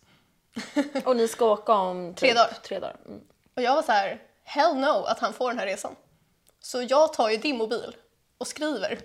[1.06, 2.54] Och ni ska åka om typ Tre dagar.
[2.64, 2.96] Tre dagar.
[3.06, 3.22] Mm.
[3.56, 5.96] Och jag var så här, hell no att han får den här resan.
[6.62, 7.96] Så jag tar ju din mobil
[8.38, 9.00] och skriver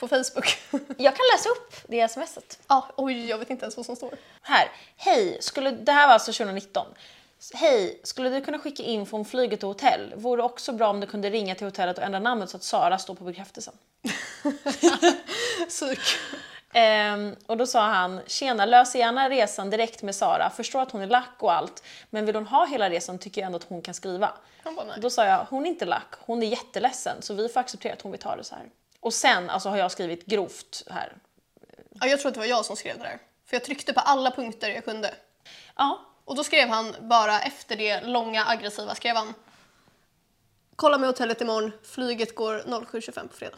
[0.00, 0.58] på Facebook.
[0.96, 2.58] Jag kan läsa upp det smset.
[2.68, 4.14] ja, oj, jag vet inte ens vad som står.
[4.42, 4.70] Här.
[4.96, 6.86] Hej, skulle, det här var alltså 2019.
[7.54, 10.12] Hej, skulle du kunna skicka info om flyget och hotell?
[10.16, 12.98] Vore också bra om du kunde ringa till hotellet och ändra namnet så att Sara
[12.98, 13.74] står på bekräftelsen.
[15.68, 16.00] Psyk.
[16.72, 21.00] Ehm, och då sa han, tjena lös gärna resan direkt med Sara, förstår att hon
[21.00, 23.82] är lack och allt, men vill hon ha hela resan tycker jag ändå att hon
[23.82, 24.32] kan skriva.
[24.64, 24.96] Bara.
[24.96, 28.02] Då sa jag, hon är inte lack, hon är jätteledsen så vi får acceptera att
[28.02, 28.64] hon vill ta det så här.
[29.00, 31.16] Och sen alltså, har jag skrivit grovt här.
[31.90, 33.18] Ja, jag tror att det var jag som skrev det där.
[33.46, 35.14] För jag tryckte på alla punkter jag kunde.
[35.76, 39.34] Ja, Och då skrev han bara efter det långa aggressiva skrev han
[40.76, 43.56] Kolla med hotellet imorgon, flyget går 07.25 på fredag.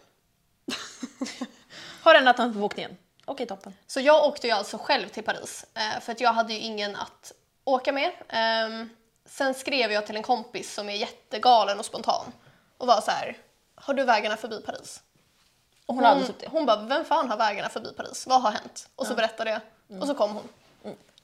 [2.02, 2.96] har ändrat namn på bokningen.
[3.24, 3.74] Okej, toppen.
[3.86, 6.96] Så jag åkte ju alltså själv till Paris eh, för att jag hade ju ingen
[6.96, 7.32] att
[7.64, 8.12] åka med.
[8.28, 8.90] Ehm,
[9.24, 12.32] sen skrev jag till en kompis som är jättegalen och spontan
[12.78, 13.38] och var så här,
[13.74, 15.02] har du vägarna förbi Paris?
[15.86, 18.26] Och hon, hade aldrig Hon, hon bara, vem fan har vägarna förbi Paris?
[18.26, 18.88] Vad har hänt?
[18.96, 19.60] Och så berättade jag
[20.00, 20.48] och så kom hon.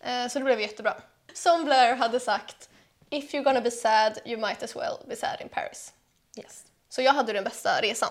[0.00, 0.94] Eh, så det blev jättebra.
[1.34, 2.68] Som Blair hade sagt,
[3.10, 5.92] if you're gonna be sad you might as well be sad in Paris.
[6.36, 6.64] Yes.
[6.88, 8.10] Så jag hade den bästa resan.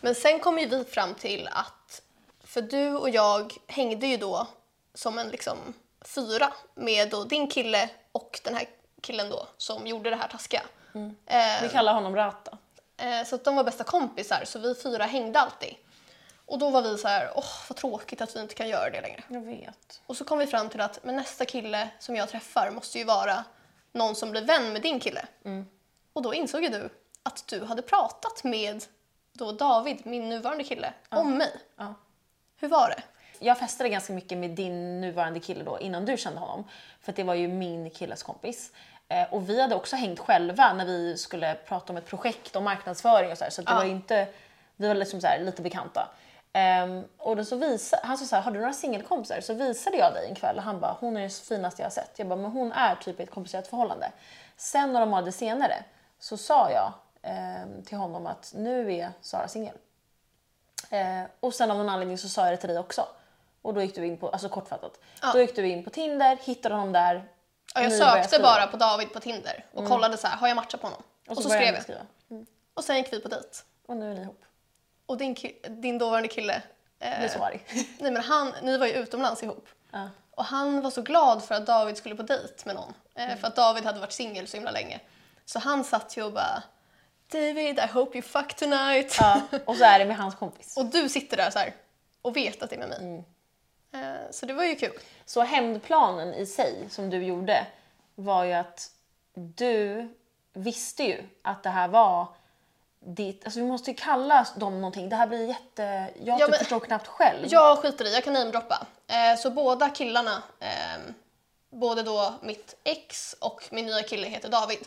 [0.00, 2.02] Men sen kom ju vi fram till att,
[2.44, 4.46] för du och jag hängde ju då
[4.94, 5.58] som en liksom
[6.00, 8.64] fyra med då din kille och den här
[9.00, 10.62] killen då som gjorde det här taskiga.
[11.26, 12.58] Eh, Vi kallar honom Rata.
[13.04, 15.74] Eh, så att de var bästa kompisar, så vi fyra hängde alltid.
[16.46, 19.00] Och då var vi så här, åh vad tråkigt att vi inte kan göra det
[19.00, 19.22] längre.
[19.28, 20.00] Jag vet.
[20.06, 23.04] Och så kom vi fram till att men nästa kille som jag träffar måste ju
[23.04, 23.44] vara
[23.92, 25.26] någon som blir vän med din kille.
[26.12, 26.90] Och då insåg ju du
[27.22, 28.84] att du hade pratat med
[29.32, 31.52] då David, min nuvarande kille, om mig.
[31.76, 31.94] Ja.
[32.56, 33.02] Hur var det?
[33.38, 36.64] Jag festade ganska mycket med din nuvarande kille då innan du kände honom.
[37.00, 38.72] För det var ju min killes kompis.
[39.08, 42.64] Eh, och vi hade också hängt själva när vi skulle prata om ett projekt om
[42.64, 43.50] marknadsföring och så här.
[43.50, 43.76] Så det Ja.
[43.76, 44.26] var inte,
[44.76, 46.08] vi var liksom så här, lite bekanta.
[46.52, 49.40] Ehm, och då så visa, han sa så här, har du några singelkompisar?
[49.40, 51.90] Så visade jag dig en kväll och han bara, hon är det finaste jag har
[51.90, 52.18] sett.
[52.18, 54.12] Jag bara, men hon är typ i ett komplicerat förhållande.
[54.56, 55.84] Sen några månader senare
[56.18, 59.74] så sa jag ehm, till honom att nu är Sara singel.
[60.90, 63.06] Eh, och sen av någon anledning så sa jag det till dig också.
[63.62, 64.98] Och då gick du in på, alltså kortfattat.
[65.22, 65.30] Ja.
[65.32, 67.24] Då gick du in på Tinder, hittade honom där.
[67.74, 70.80] Ja, jag sökte bara på David på Tinder och kollade så här, har jag matchat
[70.80, 71.02] på honom?
[71.28, 71.82] Och så, började skrev ni jag.
[71.82, 72.00] skriva.
[72.30, 72.46] Mm.
[72.74, 73.48] Och sen gick vi på dejt.
[73.86, 74.44] Och nu är ni ihop.
[75.06, 75.36] Och din,
[75.68, 76.62] din dåvarande kille,
[77.00, 77.64] eh, så arg.
[77.98, 79.68] nej men han, ni var ju utomlands ihop.
[79.92, 80.10] Ja.
[80.30, 82.94] Och han var så glad för att David skulle på dejt med någon.
[83.14, 83.38] Eh, Mm.
[83.38, 85.00] För att David hade varit singel så himla länge.
[85.44, 86.62] Så han satt ju och bara
[87.32, 89.16] David, I hope you fuck tonight.
[89.20, 90.76] Ja, och så är det med hans kompis.
[90.78, 91.74] Och du sitter där så här
[92.22, 92.98] och vet att det är med mig.
[92.98, 93.24] Mm.
[93.94, 94.98] Eh, Så det var ju kul.
[95.26, 97.66] Så hämndplanen i sig som du gjorde
[98.14, 98.90] var ju att
[99.34, 100.08] du
[100.52, 102.26] visste ju att det här var
[103.00, 103.44] ditt...
[103.44, 105.08] Alltså vi måste ju kalla dem någonting.
[105.08, 106.08] Det här blir jätte...
[106.22, 107.46] Jag Ja, typ förstår knappt själv.
[107.48, 108.86] Jag skiter i, jag kan namedroppa.
[109.06, 111.14] Eh, Så båda killarna, ehm,
[111.70, 114.78] både då mitt ex och min nya kille heter David.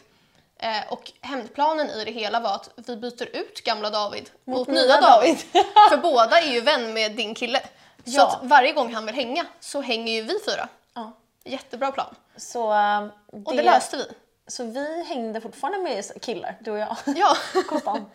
[0.58, 4.82] Eh, Och hämndplanen i det hela var att vi byter ut gamla David mot, nya,
[4.82, 5.38] nya David.
[5.90, 7.62] För båda är ju vän med din kille.
[8.08, 8.28] Så Ja.
[8.28, 10.68] att varje gång han vill hänga så hänger ju vi fyra.
[10.94, 11.12] Ja.
[11.44, 12.16] Jättebra plan.
[12.38, 13.08] Så, äh,
[13.46, 14.04] Och det löste vi.
[14.50, 16.98] Så vi hängde fortfarande med killar, du och jag.
[17.06, 17.36] Ja,
[17.70, 18.10] Konstant.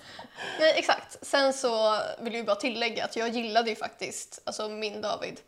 [0.60, 1.26] nej, exakt.
[1.26, 5.40] Sen så vill jag bara tillägga att jag gillade ju faktiskt alltså min David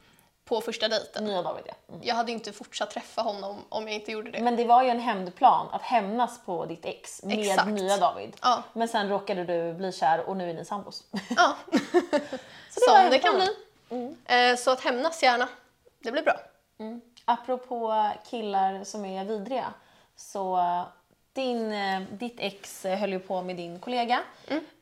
[0.45, 1.25] på första dejten.
[1.25, 1.75] Nya David, ja.
[1.89, 2.01] Mm.
[2.05, 4.41] Jag hade inte fortsatt träffa honom om jag inte gjorde det.
[4.41, 7.69] Men det var ju en hämndplan att hämnas på ditt ex med Exakt.
[7.69, 8.37] nya David.
[8.43, 8.63] Ja.
[8.73, 11.03] Men sen råkade du bli kär och nu är ni sambos.
[11.37, 11.57] Ja,
[12.87, 13.49] var som det kan bli.
[14.27, 15.49] Eh, Så att hämnas gärna.
[16.03, 16.41] Det blir bra.
[17.25, 19.75] Apropå killar som är vidriga,
[20.17, 20.61] så
[21.33, 24.23] din, eh, ditt ex höll ju på med din kollega.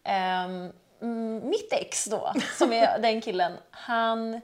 [0.05, 4.41] Mm, mitt ex då, som är den killen, han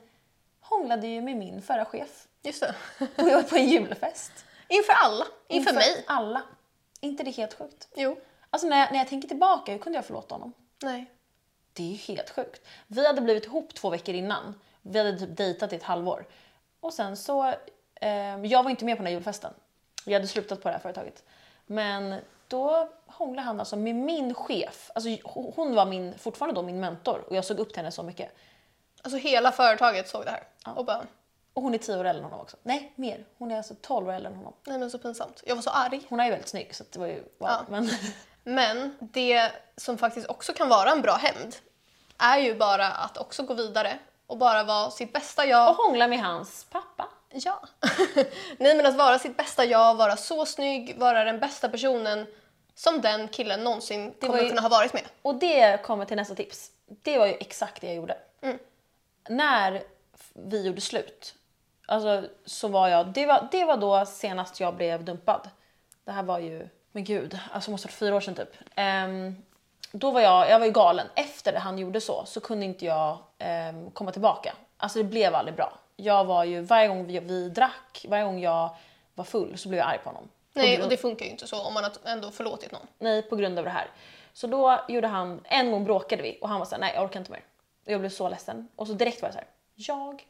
[0.61, 2.75] hånglade ju med min förra chef Just det.
[3.17, 4.33] på, på en julfest.
[4.69, 5.25] Inför alla.
[5.49, 6.05] Inför, mig.
[6.07, 6.43] alla.
[7.01, 7.89] inte det helt sjukt?
[7.95, 8.17] Jo.
[8.51, 10.53] Alltså när jag, när jag tänker tillbaka, hur kunde jag förlåta honom?
[10.83, 11.07] Nej.
[11.79, 12.67] Det är ju helt sjukt.
[12.87, 14.55] Vi hade blivit ihop två veckor innan.
[14.83, 16.27] Vi hade typ dejtat i ett halvår.
[16.81, 17.55] Och sen så,
[17.95, 19.55] eh, jag var inte med på den här julfesten.
[20.07, 21.23] Vi hade slutat på det här företaget.
[21.67, 24.91] Men då hånglade han alltså med min chef.
[24.95, 28.03] Alltså hon var min, fortfarande då min mentor och jag såg upp till henne så
[28.03, 28.35] mycket.
[29.03, 30.75] Alltså hela företaget såg det här.
[30.75, 31.07] Och bara,
[31.53, 32.57] Och hon är 10 år äldre än honom också.
[32.63, 33.25] Nej, mer.
[33.39, 34.53] Hon är alltså 12 år äldre än honom.
[34.67, 35.43] nej men så pinsamt.
[35.47, 36.01] Jag var så arg.
[36.09, 37.29] Hon är ju väldigt snygg så det var ju wow.
[37.39, 37.65] Ja.
[37.69, 37.91] Men,
[38.49, 41.57] Men det som faktiskt också kan vara en bra hämnd
[42.19, 45.73] är ju bara att också gå vidare och bara vara sitt bästa och jag.
[45.75, 47.09] hångla med hans pappa.
[47.33, 47.61] Ja.
[48.59, 52.27] Nej men att vara sitt bästa jag, vara så snygg, vara den bästa personen
[52.75, 55.03] som den killen någonsin kommer ju- kunna ha varit med.
[55.23, 56.71] Och det kommer till nästa tips.
[57.03, 58.17] Det var ju exakt det jag gjorde.
[59.29, 59.73] När
[60.15, 61.35] f- vi gjorde slut,
[61.87, 65.51] alltså, så var jag, det var, det var då senast jag blev dumpad.
[66.05, 68.57] Det här var ju, men gud, alltså måste vara fyra år sedan typ.
[68.75, 69.37] Ehm,
[69.93, 71.07] då var jag, jag var ju galen.
[71.15, 74.55] Efter det han gjorde så, så kunde inte jag ehm, komma tillbaka.
[74.77, 75.79] Alltså det blev aldrig bra.
[75.97, 78.77] Jag var ju, varje gång vi, vi drack, varje gång jag
[79.15, 80.29] var full så blev jag arg på honom.
[80.53, 82.87] Nej, och det funkar ju inte så om man har ändå förlåtit någon.
[82.99, 83.91] Nej, på grund av det här.
[84.33, 87.21] Så då gjorde han, en gång bråkade vi och han var såhär, nej jag orkar
[87.21, 87.45] inte mer.
[87.87, 88.69] Och jag blev så ledsen.
[88.77, 90.27] Och så direkt var jag såhär, jag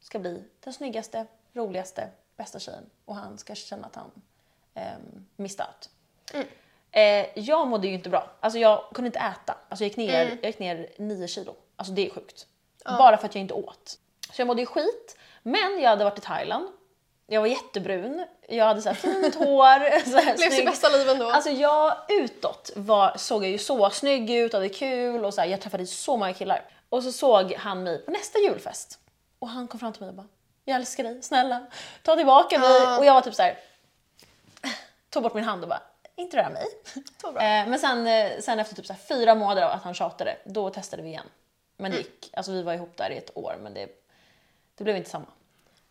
[0.00, 2.90] ska bli den snyggaste, roligaste, bästa tjejen.
[3.04, 4.10] Och han ska känna att han
[4.74, 5.90] um, missed out.
[6.92, 8.30] Eh, jag mådde ju inte bra.
[8.40, 9.56] Alltså jag kunde inte äta.
[9.68, 11.54] Alltså jag gick ner, jag gick ner 9 kilo.
[11.76, 12.46] Alltså det är sjukt.
[12.84, 13.98] Bara för att jag inte åt.
[14.32, 15.16] Så jag mådde ju skit.
[15.42, 16.68] Men jag hade varit i Thailand.
[17.26, 18.26] Jag var jättebrun.
[18.48, 20.10] Jag hade så här fint hår.
[20.10, 20.66] Så här, Blev snygg.
[20.66, 21.30] bästa liv ändå.
[21.30, 25.48] Alltså jag utåt var, såg jag ju så snygg ut, hade kul och så här,
[25.48, 26.64] jag träffade så många killar.
[26.88, 28.98] Och så såg han mig på nästa julfest
[29.38, 30.26] och han kom fram till mig och bara
[30.64, 31.66] “Jag älskar dig, snälla
[32.02, 32.98] ta tillbaka mig” Ja.
[32.98, 33.58] och jag var typ så här
[35.10, 35.82] tog bort min hand och bara
[36.20, 36.66] “Inte röra mig”.
[37.24, 40.70] Eh, men sen, eh, sen efter typ så fyra månader av att han tjatade, då
[40.70, 41.26] testade vi igen.
[41.76, 42.06] Men det Mm.
[42.10, 43.88] gick, alltså vi var ihop där i ett år men det,
[44.74, 45.26] det blev inte samma.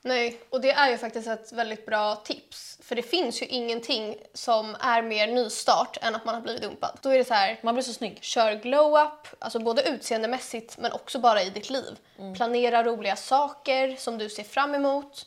[0.02, 2.78] Nej, och det är ju faktiskt ett väldigt bra tips.
[2.82, 7.00] För det finns ju ingenting som är mer nystart än att man har blivit dumpad.
[7.02, 8.18] Då är det så här, Man blev så snygg.
[8.24, 12.00] kör glow up, alltså både utseendemässigt men också bara i ditt liv.
[12.36, 15.26] Planera roliga saker som du ser fram emot.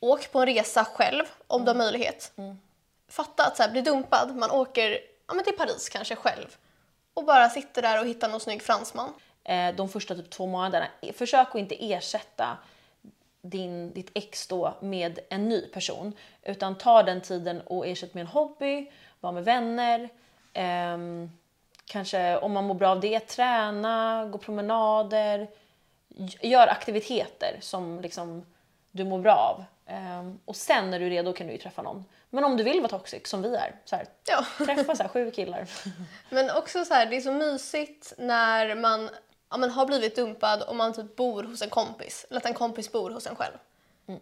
[0.00, 2.32] Åk på en resa själv om du har möjlighet.
[3.10, 6.56] Fatta att så här, bli dumpad, man åker ja, men till Paris kanske själv
[7.14, 9.12] och bara sitter där och hittar någon snygg fransman.
[9.44, 10.86] eh, de första typ två månaderna.
[11.00, 12.58] Eh, försök att inte ersätta
[13.42, 16.12] din, ditt ex då med en ny person.
[16.42, 20.08] Utan ta den tiden och ersätt med en hobby, var med vänner.
[20.52, 20.98] eh,
[21.84, 25.48] kanske om man mår bra av det, träna, gå promenader.
[26.40, 28.46] Gör aktiviteter som liksom
[28.90, 29.64] du mår bra av.
[29.90, 32.04] Ehm, och sen när du är redo kan du ju träffa någon.
[32.30, 34.44] Men om du vill vara toxic som vi är, så här, Ja.
[34.66, 35.66] träffa så här, sju killar.
[36.30, 39.10] Men också så här, det är så mysigt när man
[39.50, 42.26] ja, men har blivit dumpad och man typ bor hos en kompis.
[42.30, 43.54] Eller att en kompis bor hos en själv.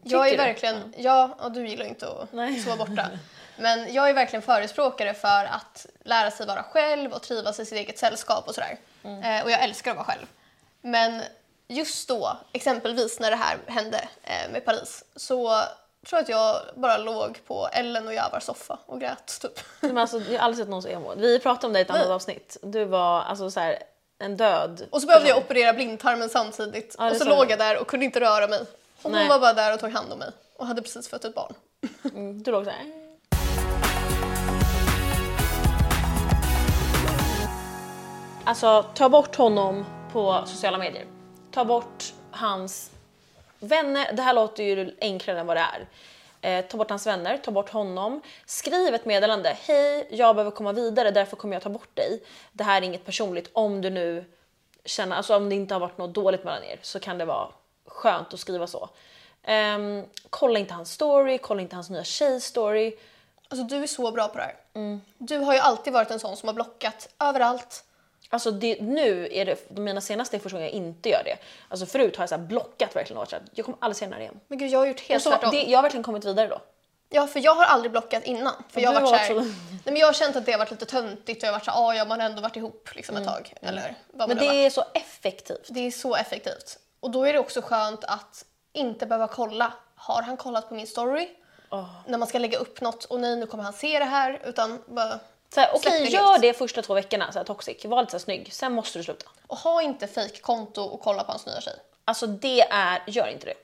[0.03, 2.61] Jag är verkligen, ja, och du gillar inte att Nej.
[2.61, 3.11] sova borta.
[3.59, 7.79] Men jag är verkligen förespråkare för att lära sig vara själv och trivas i sitt
[7.79, 8.79] eget sällskap och sådär.
[9.03, 10.27] Eh, och jag älskar att vara själv.
[10.81, 11.23] Men
[11.69, 15.49] just då, exempelvis när det här hände eh, med Paris, så
[16.07, 19.61] tror jag att jag bara låg på Ellen och Javars soffa och grät typ.
[19.81, 21.15] Men alltså, jag har aldrig sett någon så emo.
[21.17, 22.57] Vi pratade om det i ett annat avsnitt.
[22.63, 23.79] Du var alltså så här,
[24.19, 25.47] en död Och så behövde jag person.
[25.47, 28.61] operera blindtarmen samtidigt Ja, och så sa låg jag där och kunde inte röra mig.
[29.03, 29.21] Och Nej.
[29.21, 31.55] hon var bara där och tog hand om mig och hade precis fött ett barn.
[32.15, 33.09] Mm, Du låg så här.
[38.45, 41.05] Alltså, ta bort honom på sociala medier.
[41.51, 42.91] Ta bort hans
[43.59, 44.13] vänner.
[44.13, 45.89] Det här låter ju enklare än vad det är.
[46.41, 48.23] Eh, ta bort hans vänner, ta bort honom.
[48.47, 49.57] Skriv ett meddelande.
[49.61, 52.23] Hej, jag behöver komma vidare, därför kommer jag ta bort dig.
[52.53, 53.51] Det här är inget personligt.
[53.53, 54.25] Om du nu
[54.85, 57.49] känner, alltså om det inte har varit något dåligt mellan er så kan det vara
[57.87, 58.89] skönt att skriva så.
[59.43, 62.97] Ehm, kolla inte hans story, kolla inte hans nya tjej-story.
[63.49, 64.57] Alltså du är så bra på det här.
[64.75, 65.01] Mm.
[65.19, 67.85] Du har ju alltid varit en sån som har blockat överallt.
[68.31, 71.37] Alltså det, nu är det mina senaste är första gången jag inte gör det.
[71.69, 74.21] Alltså förut har jag så blockat verkligen och så jag kommer aldrig se den här
[74.21, 74.41] igen.
[74.49, 75.51] Men gud jag har gjort helt så, tvärtom.
[75.51, 76.61] det, jag har verkligen kommit vidare då.
[77.11, 78.53] Ja för jag har aldrig blockat innan.
[78.69, 80.87] För jag har varit också- nej, men jag har känt att det har varit lite
[80.87, 83.25] töntigt och jag har varit såhär, ah, ja man har ändå varit ihop liksom ett
[83.25, 83.55] tag.
[83.63, 84.39] Eller vad Mm.
[84.45, 85.67] Men det är så effektivt.
[85.71, 86.79] Det är så effektivt.
[87.01, 89.73] Och då är det också skönt att inte behöva kolla.
[89.95, 91.29] Har han kollat på min story?
[92.07, 94.41] När man ska lägga upp något och nej nu kommer han se det här.
[94.45, 95.19] Utan bara Så
[95.75, 97.85] Okej, gör det första två veckorna, så här, toxic.
[97.85, 98.53] Var lite så här, snygg.
[98.53, 99.27] Sen måste du sluta.
[99.47, 101.75] Och ha inte fake-konto och kolla på hans nya tjej.
[102.05, 103.55] Alltså det är, gör inte det.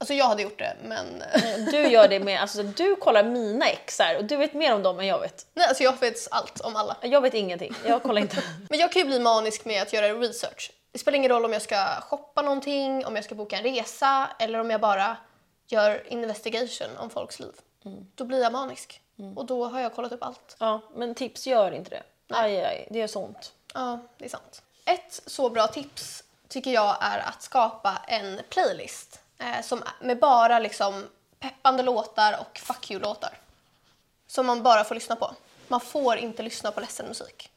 [0.00, 1.22] Alltså jag hade gjort det men...
[1.70, 4.82] Du gör det med, alltså du kollar mina ex här och du vet mer om
[4.82, 5.46] dem än jag vet.
[5.54, 6.96] nej alltså jag vet allt om alla.
[7.02, 8.42] Jag vet ingenting, jag kollar inte.
[8.68, 10.72] Men jag kan ju bli manisk med att göra research.
[10.92, 14.30] Det spelar ingen roll om jag ska shoppa någonting, om jag ska boka en resa
[14.38, 15.16] eller om jag bara
[15.68, 17.52] gör investigation om folks liv.
[18.14, 19.00] Då blir jag manisk.
[19.36, 20.56] Och då har jag kollat upp allt.
[20.58, 22.02] Ja, men tips, gör inte det.
[22.28, 23.52] Aj, aj, det gör så ont.
[23.74, 24.62] Ja, det är sant.
[24.84, 30.58] Ett så bra tips tycker jag är att skapa en playlist eh, som med bara
[30.58, 33.38] liksom peppande låtar och fuck you-låtar.
[34.26, 35.34] Som man bara får lyssna på.
[35.68, 37.50] Man får inte lyssna på ledsen musik.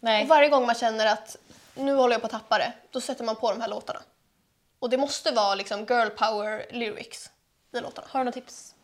[0.00, 0.22] Nej.
[0.22, 1.36] Och varje gång man känner att
[1.74, 4.00] nu håller jag på att tappa det, då sätter man på de här låtarna.
[4.78, 7.30] Och det måste vara liksom girl power lyrics
[7.72, 8.08] i låtarna.
[8.10, 8.74] Har du några tips?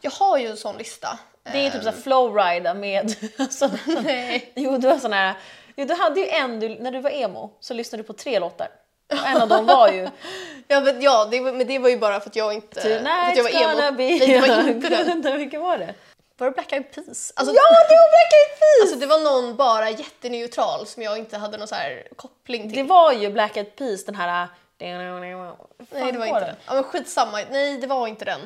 [0.00, 1.18] Jag har ju en sån lista.
[1.42, 3.14] Det är typ såhär flowrida med...
[3.38, 3.70] Alltså,
[4.02, 4.52] Nej.
[4.54, 5.34] jo, du har sån här...
[5.76, 8.38] Jo, du hade ju en, du, när du var emo så lyssnade du på tre
[8.38, 8.68] låtar.
[9.12, 10.08] Och en av dem var ju
[10.68, 12.80] Ja, men, ja det, var- men det var ju bara för att jag inte...
[12.80, 13.80] för att jag var emo.
[13.80, 14.04] gonna be...
[14.04, 15.38] Nej, det var inte den.
[15.38, 15.94] Vilken var det?
[16.36, 17.32] Var det Black Eyed Peas?
[17.36, 18.82] Alltså, Ja, det var Black Eyed Peas!
[18.82, 22.76] Alltså det var någon bara jätteneutral som jag inte hade någon så här koppling till.
[22.78, 24.48] Det var ju Black Eyed Peas, den här...
[24.78, 26.56] Nej det var var inte den.
[26.66, 28.40] Ja men skitsamma, nej det var inte den.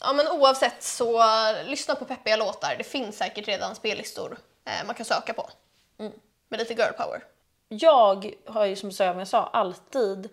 [0.00, 1.22] Ja men oavsett så
[1.64, 2.74] lyssna på peppiga låtar.
[2.78, 5.50] Det finns säkert redan spellistor eh, man kan söka på.
[5.98, 6.12] Mm.
[6.48, 7.24] Med lite girl power.
[7.68, 10.28] Jag har ju som jag jag sa alltid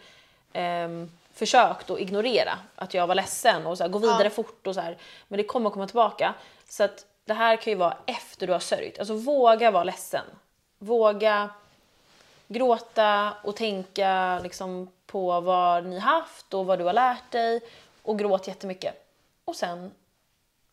[0.54, 4.30] ehm, försökt att ignorera att jag var ledsen och så här, gå vidare Ja.
[4.30, 4.98] fort och så här.
[5.28, 6.34] Men det kommer komma tillbaka.
[6.70, 9.00] Så att det här kan ju vara efter du har sörjt.
[9.00, 10.26] Alltså våga vara ledsen.
[10.80, 11.50] Våga
[12.48, 17.62] gråta och tänka liksom på vad ni haft och vad du har lärt dig
[18.04, 19.03] och gråt jättemycket.
[19.46, 19.92] Och sen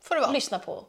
[0.03, 0.31] Får det vara.
[0.33, 0.85] lyssna på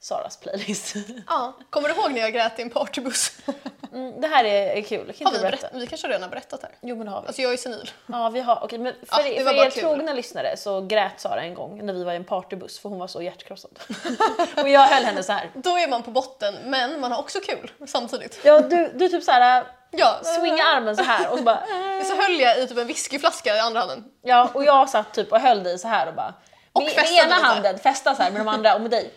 [0.00, 0.94] Saras playlist.
[1.28, 1.52] Ja.
[1.70, 3.32] Kommer du ihåg när jag grät i en partybuss?
[3.92, 5.12] Mm, det här är, kul.
[5.12, 5.68] Kan har inte vi, berätta?
[5.68, 6.70] berätt, vi kanske redan har berättat här.
[6.82, 7.26] Jo men har vi.
[7.26, 7.90] Alltså jag är senil.
[8.06, 8.64] Ja, vi har.
[8.64, 9.82] Okej, men för, Ja, det för er kul.
[9.82, 12.98] trogna lyssnare så grät Sara en gång när vi var i en partybuss för hon
[12.98, 13.78] var så hjärtkrossad.
[14.62, 15.50] och jag höll henne så här.
[15.54, 18.40] Då är man på botten men man har också kul samtidigt.
[18.44, 21.60] Ja, du, du typ så här Ja, swinga armen så här och så bara
[22.04, 24.04] Så höll jag i typ en whiskyflaska i andra handen.
[24.22, 26.34] Ja, och jag satt typ och höll dig så här och bara
[26.76, 29.10] Och med, med ena handen fästa så här med de andra och med dig.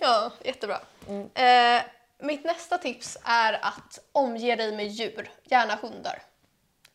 [0.00, 0.80] Ja, jättebra.
[1.08, 1.30] Mm.
[1.34, 1.82] Eh,
[2.18, 6.22] mitt nästa tips är att omge dig med djur, gärna hundar.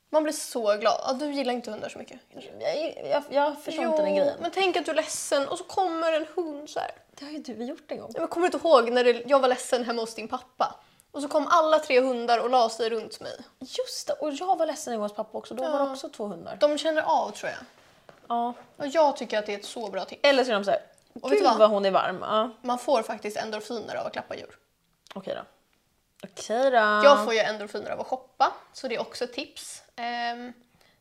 [0.09, 1.01] Man blir så glad.
[1.07, 2.19] Ja, du gillar inte hundar så mycket.
[2.59, 4.37] Jag, jag, jag förstår inte den grejen.
[4.41, 6.91] men tänk att du är ledsen och så kommer en hund så här.
[7.15, 8.11] Det har ju du gjort en gång.
[8.15, 10.75] Jag kommer inte ihåg när det, jag var ledsen hemma hos din pappa.
[11.11, 13.37] Och så kom alla tre hundar och la sig runt mig.
[13.59, 15.53] Just det, och jag var ledsen hos pappa också.
[15.53, 16.57] Då var det också två hundar.
[16.59, 17.59] De känner av tror jag.
[18.29, 18.53] Ja.
[18.77, 20.19] Och jag tycker att det är ett så bra tips.
[20.23, 20.81] Eller så är de så här,
[21.21, 21.57] Och vet gud du vad?
[21.57, 22.17] vad hon är varm.
[22.21, 22.49] Ja.
[22.61, 24.55] Man får faktiskt endorfiner av att klappa djur.
[25.13, 25.41] Okej då.
[26.29, 26.77] Okej då.
[26.77, 29.83] Jag får ju endorfiner av att shoppa, så det är också ett tips.
[29.95, 30.53] Ehm,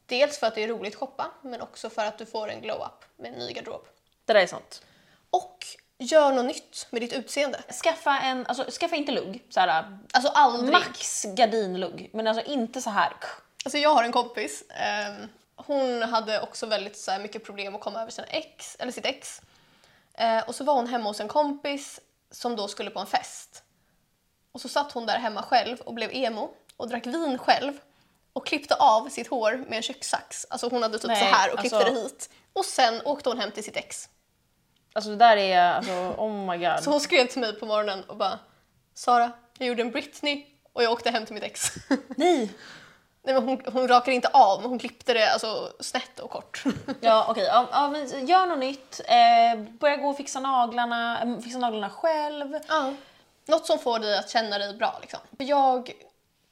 [0.06, 2.60] dels för att det är roligt att shoppa, men också för att du får en
[2.60, 3.86] glow-up med en ny garderob.
[4.24, 4.82] Det där är sant.
[5.30, 5.66] Och
[5.98, 7.62] gör något nytt med ditt utseende.
[7.82, 9.44] Skaffa en, alltså skaffa inte lugg.
[9.50, 10.72] Så här, Alltså aldrig.
[10.72, 12.10] max gardinlugg.
[12.12, 13.12] Men alltså inte så här.
[13.64, 15.28] Alltså jag har en kompis, ehm,
[15.66, 19.06] hon hade också väldigt så här, mycket problem att komma över sina ex, eller sitt
[19.06, 19.40] ex.
[20.14, 23.62] Eh, och så var hon hemma hos en kompis som då skulle på en fest.
[24.52, 27.72] Och så satt hon där hemma själv och blev emo och drack vin själv
[28.32, 30.46] och klippte av sitt hår med en kökssax.
[30.50, 32.30] Alltså hon hade typ Nej, så här och klippte alltså- det hit.
[32.52, 34.08] Och sen åkte hon hem till sitt ex.
[34.92, 36.84] Alltså det där är, alltså, oh my god.
[36.84, 38.38] Så hon skrev till mig på morgonen och bara
[38.94, 41.72] Sara, jag gjorde en Britney och jag åkte hem till mitt ex.
[42.08, 42.52] Nej!
[43.28, 46.62] Nej men hon, hon rakade inte av men hon klippte det alltså snett och kort.
[47.00, 49.00] Ja okej, ja, ja, men gör något nytt.
[49.04, 52.58] Eh, börja gå och fixa naglarna, eh, fixa naglarna själv.
[52.68, 52.92] Ja.
[53.46, 55.20] Något som får dig att känna dig bra liksom.
[55.38, 55.92] Jag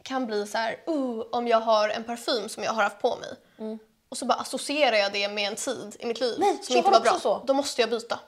[0.03, 3.17] kan bli så här, uh, om jag har en parfym som jag har haft på
[3.17, 3.29] mig
[4.09, 6.49] och så bara associerar jag det med en tid i mitt liv Mm.
[6.49, 7.19] Nej, som inte var bra.
[7.21, 7.43] så.
[7.47, 8.19] Då måste jag byta.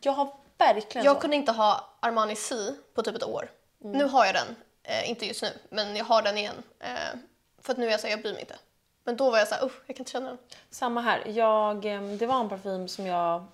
[0.00, 1.20] Jag har verkligen Jag så.
[1.20, 2.54] kunde inte ha Armani C
[2.94, 3.50] på typ ett år.
[3.84, 3.98] Mm.
[3.98, 6.62] Nu har jag den, eh, inte just nu, men jag har den igen.
[6.80, 7.18] Eh,
[7.64, 8.56] för att nu är jag så här, jag bryr mig inte.
[9.04, 10.38] Men då var jag så här, uh, jag kan inte känna den.
[10.70, 11.22] Samma här.
[11.26, 13.44] Jag, eh, det var en parfym som jag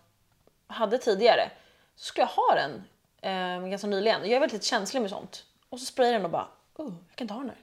[0.67, 1.51] hade tidigare.
[1.97, 2.85] Så skulle jag ha den
[3.23, 4.21] eh, ganska nyligen.
[4.21, 5.45] Jag är väldigt känslig med sånt.
[5.69, 7.59] Och så sprayade jag den och bara, oh, jag kan inte ha den här.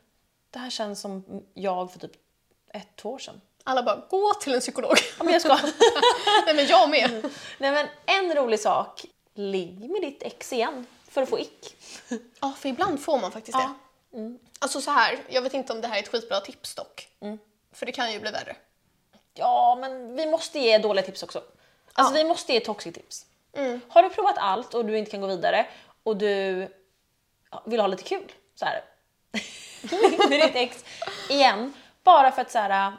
[0.49, 2.11] Det här känns som jag för typ
[2.73, 3.41] ett, två år sedan.
[3.63, 4.97] Alla bara, gå till en psykolog.
[5.17, 5.53] Ja, men jag ska.
[6.45, 7.31] Nej men jag med.
[7.57, 9.05] Nej men en rolig sak.
[9.33, 11.77] Ligg med ditt ex igen för att få ick.
[12.39, 13.63] Ja, för ibland får man faktiskt det.
[13.63, 13.73] Ja.
[14.59, 17.07] Alltså så här, jag vet inte om det här är ett skitbra tips dock.
[17.71, 18.55] För det kan ju bli värre.
[19.33, 21.43] Ja, men vi måste ge dåliga tips också.
[21.93, 22.23] Alltså Ja.
[22.23, 23.25] vi måste ge toxic tips.
[23.89, 25.65] Har du provat allt och du inte kan gå vidare
[26.03, 26.67] och du
[27.65, 28.83] vill ha lite kul så här.
[30.29, 30.85] med ditt ex
[31.29, 31.73] igen.
[32.03, 32.93] Bara för att så här,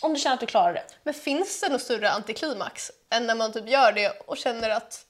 [0.00, 0.84] om du känner att du klarar det.
[1.02, 5.06] Men finns det något större antiklimax än när man typ gör det och känner att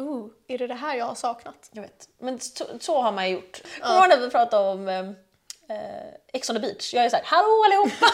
[0.00, 1.68] uh, är det det här jag har saknat?
[1.72, 2.08] Jag vet.
[2.18, 3.62] Men så, så har man ju gjort.
[3.80, 4.98] Kommer du ihåg när vi pratade om eh,
[5.76, 6.94] eh, Ex on the beach?
[6.94, 8.06] Jag är såhär, hallå allihopa!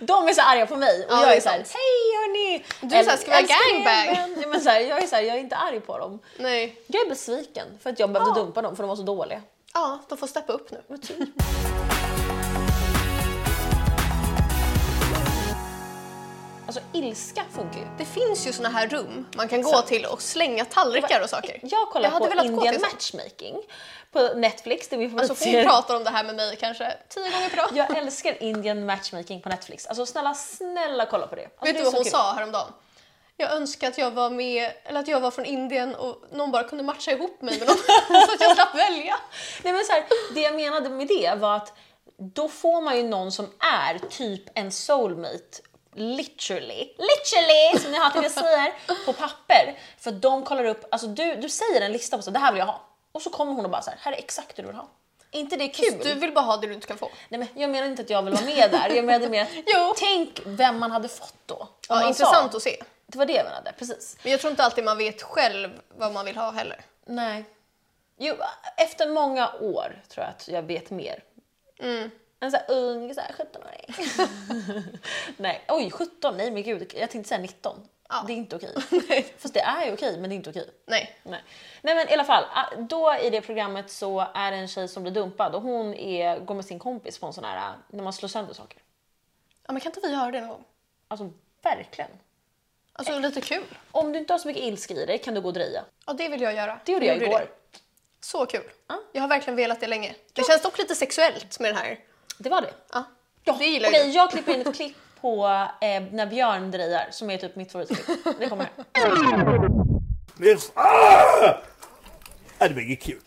[0.00, 2.64] De är så arga på mig och Ja, jag är är såhär, hej hörni!
[2.80, 4.36] Du är såhär, ska vi ha gangbang?
[4.42, 6.18] Ja, men så här, jag är såhär, jag är inte arg på dem.
[6.36, 6.76] Nej.
[6.86, 9.42] Jag är besviken för att jag behövde dumpa dem för de var så dåliga.
[9.74, 10.82] Ja, de får steppa upp nu.
[16.70, 17.86] Alltså ilska funkar ju.
[17.98, 21.60] Det finns ju såna här rum man kan gå till och slänga tallrikar och saker.
[21.62, 22.80] Jag kollar hade på Indian.
[22.80, 23.56] Matchmaking
[24.12, 24.88] på Netflix.
[24.88, 27.68] Det är Alltså hon pratar om det här med mig kanske tio gånger per dag.
[27.74, 29.86] Jag älskar Indian Matchmaking på Netflix.
[29.86, 31.44] Alltså snälla, snälla kolla på det.
[31.44, 32.12] Alltså, Vet det du vad hon kul.
[32.12, 32.72] sa häromdagen?
[33.36, 36.64] Jag önskar att jag var med, eller att jag var från Indien och någon bara
[36.64, 37.76] kunde matcha ihop mig med någon
[38.26, 39.16] så att jag slapp välja.
[39.62, 40.04] Nej, men så här,
[40.34, 41.72] det jag menade med det var att
[42.16, 48.10] då får man ju någon som är typ en soulmate literally, literally som ni har
[48.10, 48.72] till jag säger,
[49.06, 49.78] på papper.
[49.98, 52.58] För de kollar upp, alltså du, du säger en lista på så det här vill
[52.58, 52.80] jag ha.
[53.12, 54.88] Och så kommer hon och bara så här, här är exakt det du vill ha.
[55.30, 55.98] Inte det kul?
[56.02, 57.10] Du vill bara ha det du inte kan få.
[57.28, 59.48] Nej, men jag menar inte att jag vill vara med där, jag menade mer att
[59.66, 59.94] Jo.
[59.96, 61.54] tänk vem man hade fått då.
[61.54, 62.56] om Ja, man intressant sa.
[62.56, 62.82] att se.
[63.06, 64.16] Det var det jag menade, precis.
[64.22, 66.80] Men jag tror inte alltid man vet själv vad man vill ha heller.
[67.06, 67.44] Nej.
[68.18, 68.34] Jo,
[68.76, 71.22] efter många år tror jag att jag vet mer.
[71.78, 72.10] Mm.
[72.40, 73.94] En sån här ung, så här 17-åring.
[75.36, 77.88] nej, oj 17, nej men gud, jag tänkte säga 19.
[78.08, 78.24] Ja.
[78.26, 78.74] Det är inte okej.
[79.38, 80.70] Fast det är ju okej, men det är inte okej.
[80.86, 81.16] Nej.
[81.22, 81.44] Nej.
[81.82, 84.88] nej men i alla fall, ah, då i det programmet så är det en tjej
[84.88, 87.72] som blir dumpad och hon är, går med sin kompis på en sån här, ah,
[87.88, 88.82] när man slår sönder saker.
[89.66, 90.64] Ja, men kan inte vi göra det någon gång?
[91.08, 91.30] Alltså
[91.62, 92.10] verkligen.
[92.92, 93.64] Alltså lite kul.
[93.90, 95.84] Om du inte har så mycket ilska i dig kan du gå och dreja.
[96.06, 96.80] Ja, det vill jag göra.
[96.84, 97.38] Det gjorde jag igår.
[97.38, 97.48] det.
[98.20, 98.70] Så kul.
[98.86, 99.02] Ja.
[99.12, 100.14] Jag har verkligen velat det länge.
[100.32, 101.98] Det känns dock lite sexuellt med den här.
[102.42, 102.70] Det var det.
[102.92, 103.04] Ja,
[103.44, 104.14] Ja, det gillar okej, jag.
[104.24, 105.46] jag klipper in ett klipp på
[105.80, 108.18] eh, när Björn drejar som är typ mitt favoritklipp.
[108.38, 109.68] Det kommer här.
[110.36, 110.72] Nils!
[110.74, 111.54] Ah!
[112.58, 113.20] Ja, det blir inget kul.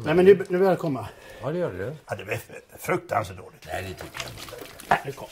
[0.00, 1.08] Nej, men nu, nu börjar det komma.
[1.42, 1.96] ja, det gör det.
[2.06, 2.40] Ja, det blir
[2.78, 3.66] fruktansvärt dåligt.
[3.66, 4.74] Nej, det tycker jag inte.
[4.88, 5.28] Nej, det kom.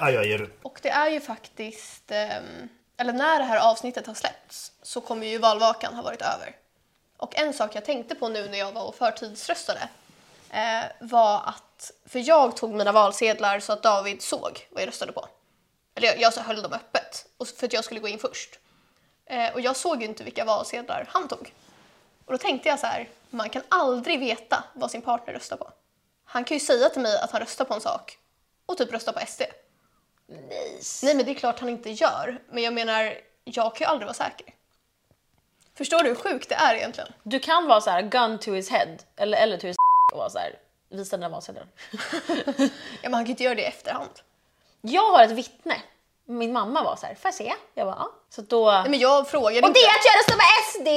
[0.00, 0.58] Ja, jag ger upp.
[0.62, 5.26] Och det är ju faktiskt, ehm, eller när det här avsnittet har släppts så kommer
[5.26, 6.56] ju valvakan ha varit över.
[7.16, 9.88] Och en sak jag tänkte på nu när jag var och förtidsröstade
[11.00, 15.28] var att, för jag tog mina valsedlar så att David såg vad jag röstade på.
[15.94, 18.58] Eller jag, jag höll dem öppet och, för att jag skulle gå in först.
[19.26, 21.54] Eh, och jag såg ju inte vilka valsedlar han tog.
[22.24, 25.70] Och då tänkte jag så här, man kan aldrig veta vad sin partner röstar på.
[26.24, 28.18] Han kan ju säga till mig att han röstar på en sak
[28.66, 29.42] och typ rösta på SD.
[31.02, 32.42] Nej, men det är klart han inte gör.
[32.48, 34.54] Men jag menar, jag kan ju aldrig vara säker.
[35.74, 37.12] Förstår du hur sjukt det är egentligen?
[37.22, 39.76] Du kan vara så här gun to his head eller, eller to his
[40.12, 40.58] och vara så här,
[40.88, 41.66] visa dina valsedlar.
[43.02, 44.10] Ja, men han kan ju inte göra det i efterhand.
[44.80, 45.76] Jag har ett vittne.
[46.24, 47.52] Min mamma var så här, får jag se?
[47.74, 48.12] Jag bara ja.
[48.30, 48.70] Så då...
[48.70, 49.80] Nej, men jag frågade Och inte.
[49.80, 50.88] det är att jag röstar på SD!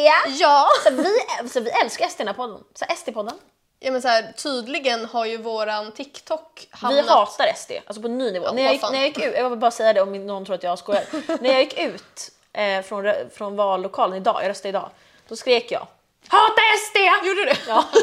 [0.41, 0.67] Ja!
[0.83, 2.63] Så vi, så vi älskar SD den här podden.
[2.73, 3.33] Så SD-podden.
[3.79, 7.07] ja men så här, tydligen har ju våran TikTok Vi hamnat...
[7.09, 8.45] hatar SD, alltså på ny nivå.
[8.45, 10.45] Ja, när, jag gick, när jag gick ut, jag vill bara säga det om någon
[10.45, 11.03] tror att jag skojar.
[11.41, 14.89] när jag gick ut eh, från, från vallokalen idag, jag röstade idag.
[15.27, 15.87] Då skrek jag
[16.27, 16.61] Hata
[17.05, 17.25] SD!
[17.25, 17.57] Gjorde du det?
[17.67, 17.85] Ja.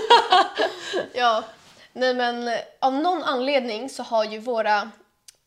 [1.13, 1.45] Ja.
[1.93, 4.91] Nej men eh, av någon anledning så har ju våra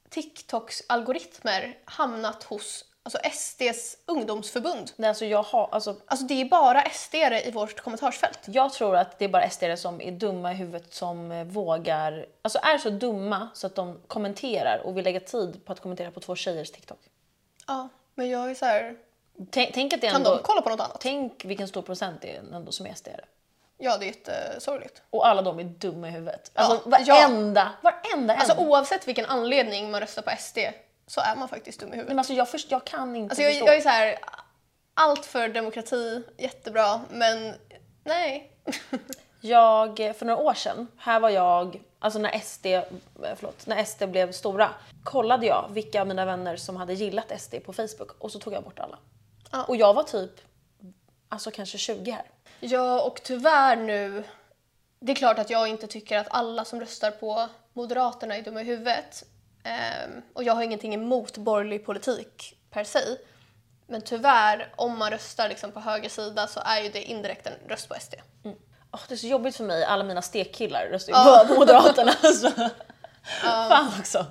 [0.10, 4.92] TikToks algoritmer hamnat hos alltså SDs ungdomsförbund.
[4.96, 8.40] Nej, alltså jag har, alltså Alltså det är bara SD i vårt kommentarsfält.
[8.46, 12.26] Jag tror att det är bara SD som är dumma i huvudet som eh, vågar,
[12.42, 16.12] alltså är så dumma så att de kommenterar och vill lägga tid på att kommentera
[16.12, 17.00] på två tjejers TikTok.
[17.68, 18.96] Ja, men jag är så här.
[19.50, 20.98] Tänk, tänk att det kan ändå, de kolla på något annat?
[21.02, 23.08] tänk vilken stor procent det är ändå som är SD.
[23.84, 25.02] Ja, det är jättesorgligt.
[25.10, 26.52] Och alla de är dumma i huvudet.
[26.54, 27.16] Ja, Alltså ja.
[27.16, 28.40] varenda, varenda en.
[28.40, 30.58] Alltså oavsett vilken anledning man röstar på SD
[31.08, 32.08] så är man faktiskt dum i huvudet.
[32.08, 33.66] men alltså jag, först, jag kan inte Alltså jag, förstå.
[33.68, 34.20] jag är så här.
[34.94, 37.54] allt för demokrati, jättebra, men
[38.04, 38.52] nej.
[39.46, 42.82] Jag, för några år sedan, här var jag, alltså när SD, eh,
[43.36, 44.70] förlåt, när SD blev stora,
[45.04, 48.54] kollade jag vilka av mina vänner som hade gillat SD på Facebook och så tog
[48.54, 48.98] jag bort alla.
[49.52, 49.64] Ja.
[49.64, 50.32] Och jag var typ,
[51.30, 52.26] alltså kanske 20 här.
[52.66, 54.24] Ja, och tyvärr nu...
[55.00, 58.62] Det är klart att jag inte tycker att alla som röstar på Moderaterna är dumma
[58.62, 59.24] i huvudet.
[59.64, 63.00] Ehm, och jag har ingenting emot borgerlig politik per se.
[63.88, 67.54] Men tyvärr, om man röstar liksom på höger sida så är ju det indirekt en
[67.68, 68.14] röst på SD.
[68.92, 71.46] Åh, det är så jobbigt för mig, alla mina stekkillar röstar ju Ja.
[71.48, 72.12] på Moderaterna.
[72.24, 72.52] Alltså.
[73.42, 74.26] Fan också.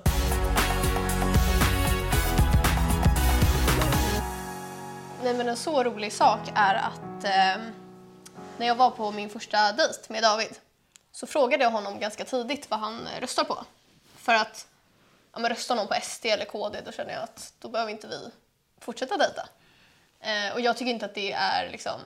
[5.23, 7.61] Nej men en så rolig sak är att ehm,
[8.57, 10.59] när jag var på min första dejt med David
[11.11, 13.65] så frågade jag honom ganska tidigt vad han eh, röstar på.
[14.17, 14.67] För att
[15.33, 18.07] ja, men röstar någon på SD eller KD då känner jag att då behöver inte
[18.07, 18.31] vi
[18.79, 19.49] fortsätta dejta.
[20.19, 21.99] Eh, och jag tycker inte att det är liksom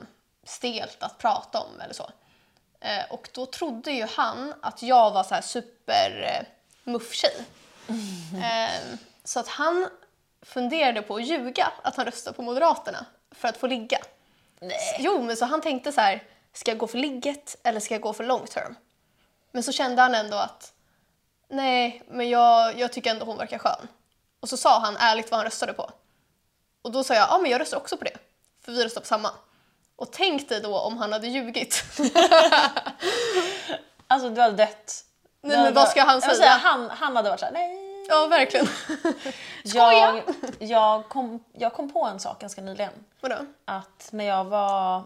[0.44, 2.12] stelt att prata om eller så.
[2.80, 6.46] Eh, och då trodde ju han att jag var så här super eh,
[6.84, 7.36] muff-tjej.
[8.44, 9.90] Eh, så att han
[10.42, 13.98] funderade på att ljuga att han röstade på Moderaterna för att få ligga.
[14.60, 14.98] Nej.
[15.00, 16.24] Jo, men så han tänkte så här,
[16.58, 18.76] ska jag gå för ligget eller ska jag gå för long term?
[19.52, 20.74] Men så kände han ändå att
[21.50, 23.88] nej, men jag, jag tycker ändå hon verkar skön.
[24.40, 25.92] Och så sa han ärligt vad han röstade på.
[26.82, 28.18] Och då sa jag, ja men jag röstar också på det.
[28.62, 29.32] För vi röstar på samma.
[29.96, 31.84] Och tänk dig då om han hade ljugit.
[34.10, 35.04] Alltså du hade dött.
[35.42, 36.50] Nej, men hade- vad ska han vill säga?
[36.50, 38.06] han, han hade varit såhär, nej.
[38.10, 38.68] ja, verkligen.
[39.64, 40.24] Jag,
[40.60, 42.94] jag, kom, jag kom på en sak ganska nyligen.
[43.22, 43.36] Vadå?
[43.66, 45.04] Att när jag var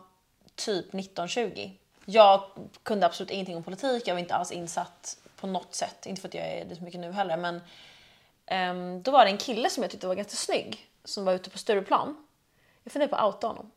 [0.66, 1.72] typ 19-20,
[2.06, 2.44] jag
[2.84, 6.06] kunde absolut ingenting om politik, jag var inte alls insatt på något sätt.
[6.06, 7.62] Inte för att jag är det så mycket nu heller, men
[8.46, 11.50] ehm, då var det en kille som jag tyckte var ganska snygg som var ute
[11.50, 12.28] på Stureplan.
[12.84, 13.72] Jag funderar på att outa honom.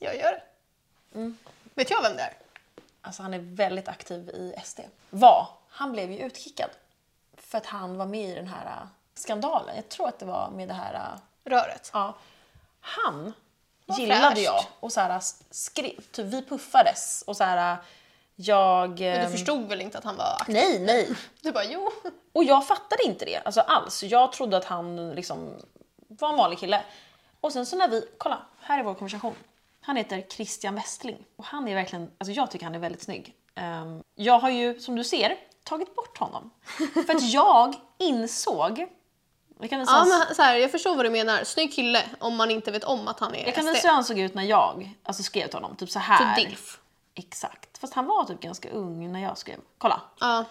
[0.00, 0.42] Jag gör det.
[1.74, 2.34] Vet jag vem det är?
[3.00, 4.80] Alltså han är väldigt aktiv i SD.
[5.10, 5.48] Var.
[5.68, 6.70] Han blev ju utkickad.
[7.36, 9.76] För att han var med i den här äh, skandalen.
[9.76, 10.94] Jag tror att det var med det här...
[10.94, 11.90] äh, Röret.
[11.94, 12.14] Ja.
[12.80, 13.32] Han
[13.86, 14.44] Vad gillade fräscht.
[14.44, 15.20] jag och så här
[15.50, 17.76] skrev, typ vi puffades och så här
[18.36, 19.00] jag...
[19.00, 20.54] Men ehm, du förstod väl inte att han var aktiv?
[20.54, 21.08] Nej, nej.
[21.40, 21.90] Du bara jo.
[22.32, 24.02] Och jag fattade inte det alltså alls.
[24.02, 25.54] Jag trodde att han liksom
[26.08, 26.82] var en vanlig kille.
[27.40, 29.34] Och sen så när vi, kolla, här är vår konversation.
[29.80, 33.34] Han heter Christian Westling och han är verkligen, alltså jag tycker han är väldigt snygg.
[33.54, 36.50] Ehm, jag har ju, som du ser, tagit bort honom.
[37.06, 38.86] För att jag insåg,
[39.62, 41.44] jag kan visa, Ja, hans- men så här, jag förstår vad du menar.
[41.44, 43.70] Snygg kille om man inte vet om att han är jag kan SD.
[43.72, 45.76] visa hur han såg ut när jag alltså, skrev till honom.
[45.76, 46.34] Typ så här.
[46.36, 46.78] Typ DILF.
[47.14, 47.78] Exakt.
[47.78, 49.56] Fast han var typ ganska ung när jag skrev.
[49.78, 50.00] Kolla.
[50.20, 50.44] Ja.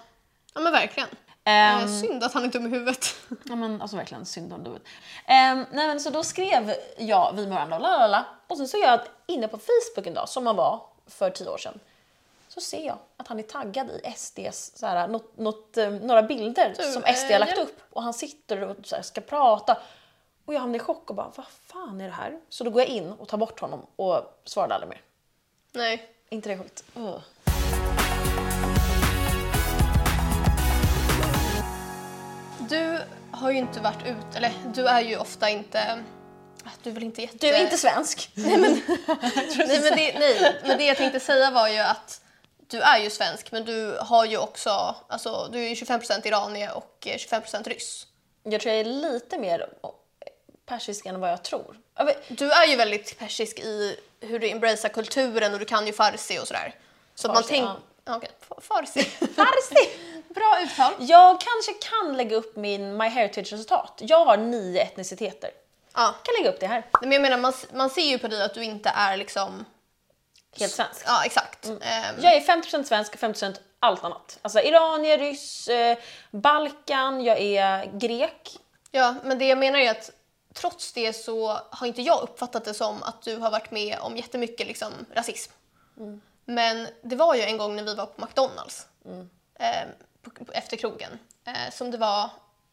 [0.53, 1.09] ja, men verkligen.
[1.43, 3.15] Ehm, Eh, Synd att han är dum i huvudet.
[3.43, 4.69] Ja men alltså verkligen synd om du.
[4.69, 4.79] Um,
[5.25, 8.25] nej men så då skrev jag vi med varandra och lalala.
[8.47, 11.57] Och sen så jag inne på Facebook en dag som man var för tio år
[11.57, 11.79] sedan.
[12.53, 16.23] Så ser jag att han är taggad i SDs, så här, något, något, eh, några
[16.23, 17.63] bilder Du, som eh, SD har lagt ja.
[17.63, 17.81] upp.
[17.89, 19.77] Och han sitter och här, ska prata.
[20.45, 22.39] Och jag hamnar i chock och bara vad fan är det här?
[22.49, 25.01] Så då går jag in och tar bort honom och svarade aldrig mer.
[25.71, 26.09] Nej.
[26.29, 26.83] inte det sjukt?
[32.69, 32.99] Du
[33.31, 36.03] har ju inte varit ut, eller du är ju ofta inte...
[36.83, 37.37] Du är väl inte jätte...
[37.37, 38.31] Du är inte svensk.
[38.35, 38.81] Nej men,
[39.95, 42.21] det, nej, men det jag tänkte säga var ju att
[42.71, 46.73] du är ju svensk men du har ju också, alltså du är ju 25% iranier
[46.73, 48.07] och eh, 25% ryss.
[48.43, 49.69] Jag tror jag är lite mer
[50.65, 51.77] persisk än vad jag tror.
[52.27, 56.39] Du är ju väldigt persisk i hur du embracear kulturen och du kan ju farsi
[56.39, 56.75] och sådär.
[57.15, 57.75] Så att man Farsi, tänker...
[58.05, 58.21] Ja.
[58.49, 59.03] Fa- farsi.
[59.35, 59.89] Farsi!
[60.29, 60.93] Bra uttal.
[60.99, 63.99] Jag kanske kan lägga upp min My Heritage-resultat.
[64.03, 65.51] Jag har nio etniciteter.
[65.93, 66.15] Ja.
[66.23, 66.85] Kan lägga upp det här.
[67.01, 69.65] Men jag menar, man, man ser ju på dig att du inte är liksom...
[70.59, 71.03] Helt svensk.
[71.05, 71.65] Ja, exakt.
[71.65, 74.39] Ehm, Jag är 50% svensk och 50% allt annat.
[74.41, 75.97] Alltså iranier, ryss, eh,
[76.31, 78.57] Balkan, jag är grek.
[78.91, 80.11] Ja, men det jag menar är att
[80.53, 84.17] trots det så har inte jag uppfattat det som att du har varit med om
[84.17, 85.51] jättemycket liksom, rasism.
[86.45, 88.87] Men det var ju en gång när vi var på McDonalds
[89.59, 89.87] eh,
[90.21, 92.29] på, på, efter krogen eh, som det var,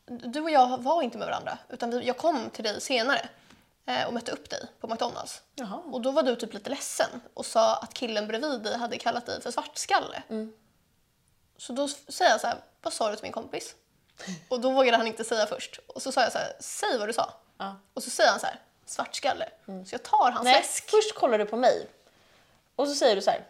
[0.07, 3.29] du och jag var inte med varandra utan vi, jag kom till dig senare
[4.07, 5.43] och mötte upp dig på McDonalds.
[5.55, 5.77] Jaha.
[5.77, 9.27] Och då var du typ lite ledsen och sa att killen bredvid dig hade kallat
[9.27, 10.23] dig för svartskalle.
[11.57, 13.75] Så då säger jag så här, vad sa du till min kompis?
[14.49, 15.81] Och då vågade han inte säga först.
[15.87, 17.35] Och så sa jag så här, säg vad du sa.
[17.59, 17.77] Ja.
[17.95, 19.49] Och så säger han så här, svartskalle.
[19.67, 20.91] Så jag tar hans Nej, läsk.
[20.91, 21.89] först kollar du på mig
[22.77, 23.47] och så säger du så här.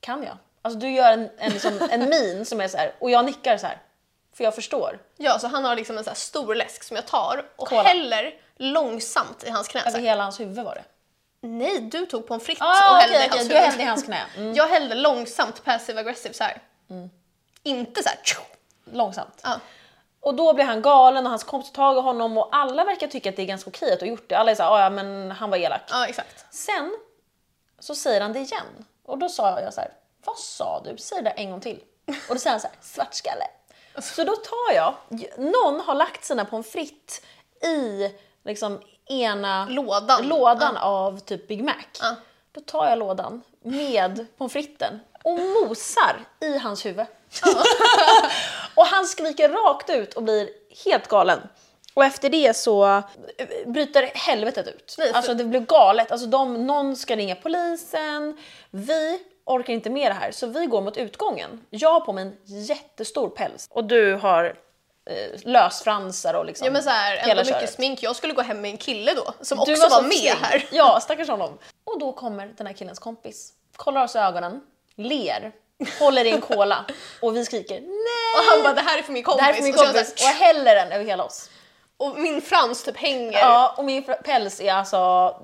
[0.00, 0.36] Kan jag?
[0.62, 3.58] Alltså du gör en, en, liksom, en min som är så här och jag nickar
[3.58, 3.82] så här.
[4.34, 4.98] För jag förstår.
[5.16, 7.82] Ja, så han har liksom en så stor läsk som jag tar och Cola.
[7.82, 9.82] häller långsamt i hans knä.
[9.86, 10.84] Över hela hans huvud var det.
[11.48, 13.68] Nej, du tog pommes frites Ah, och hällde okej, i hans du huvud.
[13.68, 14.20] hällde i hans knä.
[14.36, 14.54] Mm.
[14.54, 16.60] Jag hällde långsamt passive aggressive så här.
[17.62, 18.18] Inte så här.
[18.92, 19.40] Långsamt.
[19.42, 19.60] Ja.
[20.20, 23.06] Och då blir han galen och hans kompis tar tag i honom och alla verkar
[23.06, 24.34] tycka att det är ganska okej att du gjort det.
[24.34, 25.80] Alla är såhär, "Ah, ja men han var elak.
[25.90, 26.54] ja, exakt.
[26.54, 26.96] Sen
[27.78, 28.84] så säger han det igen.
[29.04, 29.90] Och då sa jag så här,
[30.24, 30.96] vad sa du?
[30.98, 31.80] Säg det en gång till.
[32.28, 33.44] Och då säger han så här, svartskalle.
[33.98, 34.94] Så då tar jag,
[35.38, 37.20] någon har lagt sina pommes frites
[37.64, 38.10] i
[38.44, 40.28] liksom ena Lådan.
[40.28, 41.74] lådan av typ Big Mac.
[42.00, 42.14] Ja.
[42.52, 47.06] Då tar jag lådan med pommes fritesen och mosar i hans huvud.
[48.74, 50.48] och han skriker rakt ut och blir
[50.84, 51.40] helt galen.
[51.94, 53.02] Och efter det så eh,
[53.66, 54.94] bryter helvetet ut.
[54.98, 56.12] Nej, för- Alltså det blir galet.
[56.12, 58.36] Alltså de, någon ska ringa polisen.
[58.70, 59.18] Vi
[59.50, 61.64] orkar inte med det här så vi går mot utgången.
[61.70, 64.44] Jag har på mig en jättestor päls och du har
[65.10, 67.72] eh, lösfransar och liksom Ja men så här, hela ändå mycket köret.
[67.72, 68.02] smink.
[68.02, 70.64] Jag skulle gå hem med en kille då som Du också var, så med här.
[70.70, 71.58] Ja, stackars honom.
[71.84, 74.60] Och då kommer den här killens kompis, kollar oss i ögonen,
[74.96, 75.52] ler,
[76.00, 76.84] håller i en cola
[77.22, 78.36] och vi skriker nej!
[78.36, 79.38] Och han bara det här är för min kompis.
[79.38, 81.50] Det här är för min Och kompis så här, och häller den över hela oss.
[81.96, 85.34] och min frans typ hänger, Ja, och min päls är alltså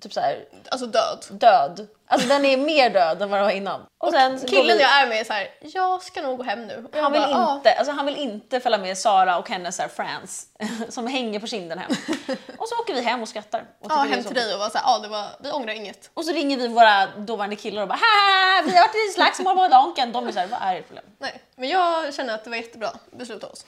[0.00, 1.24] typ så här alltså död.
[1.30, 1.86] död.
[2.10, 3.86] Alltså den är mer död än vad den var innan.
[3.98, 6.44] Och sen går Killen vi- jag är med är så här, jag ska nog gå
[6.44, 6.84] hem nu.
[6.90, 9.48] Och jag han vill, bara, "Ah." inte, alltså han vill inte följa med Sara och
[9.48, 10.46] hennes så här friends
[10.88, 11.90] som hänger på kinden hem.
[12.58, 13.60] Och så åker vi hem och skrattar.
[13.60, 15.08] Och Ja, tycker det är hem så till dig och var så här, ja det
[15.08, 16.10] var, vi ångrar inget.
[16.14, 19.56] Och så ringer vi våra dåvarande killar och bara Haha, vi har varit i slagsmål
[19.56, 20.12] på Donken.
[20.12, 21.04] De är såhär, vad är ert problem?
[21.18, 23.66] Nej, men jag känner att det var jättebra beslut av oss.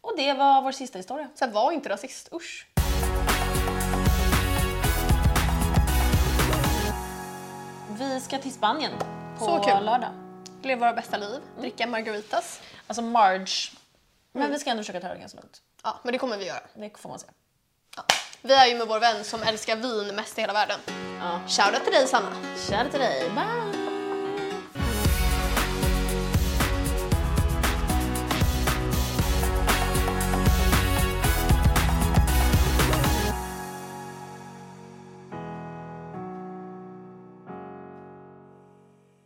[0.00, 1.28] Och det var vår sista historia.
[1.34, 2.66] Så här, var inte rasist, usch.
[7.98, 8.92] Vi ska till Spanien
[9.38, 9.84] på Så kul.
[9.84, 10.10] lördag.
[10.62, 12.60] Lev våra bästa liv, dricka margaritas.
[12.86, 13.70] Alltså Marge.
[14.32, 15.62] Men vi ska ändå försöka ta det ganska lugnt.
[15.82, 16.60] Ja, men det kommer vi göra.
[16.74, 17.26] Det får man se.
[17.96, 18.02] Ja.
[18.42, 20.80] Vi är ju med vår vän som älskar vin mest i hela världen.
[21.20, 21.40] Ja.
[21.48, 22.28] Shoutout till dig Sanna.
[22.68, 23.30] Kär till dig.
[23.30, 23.83] Bye!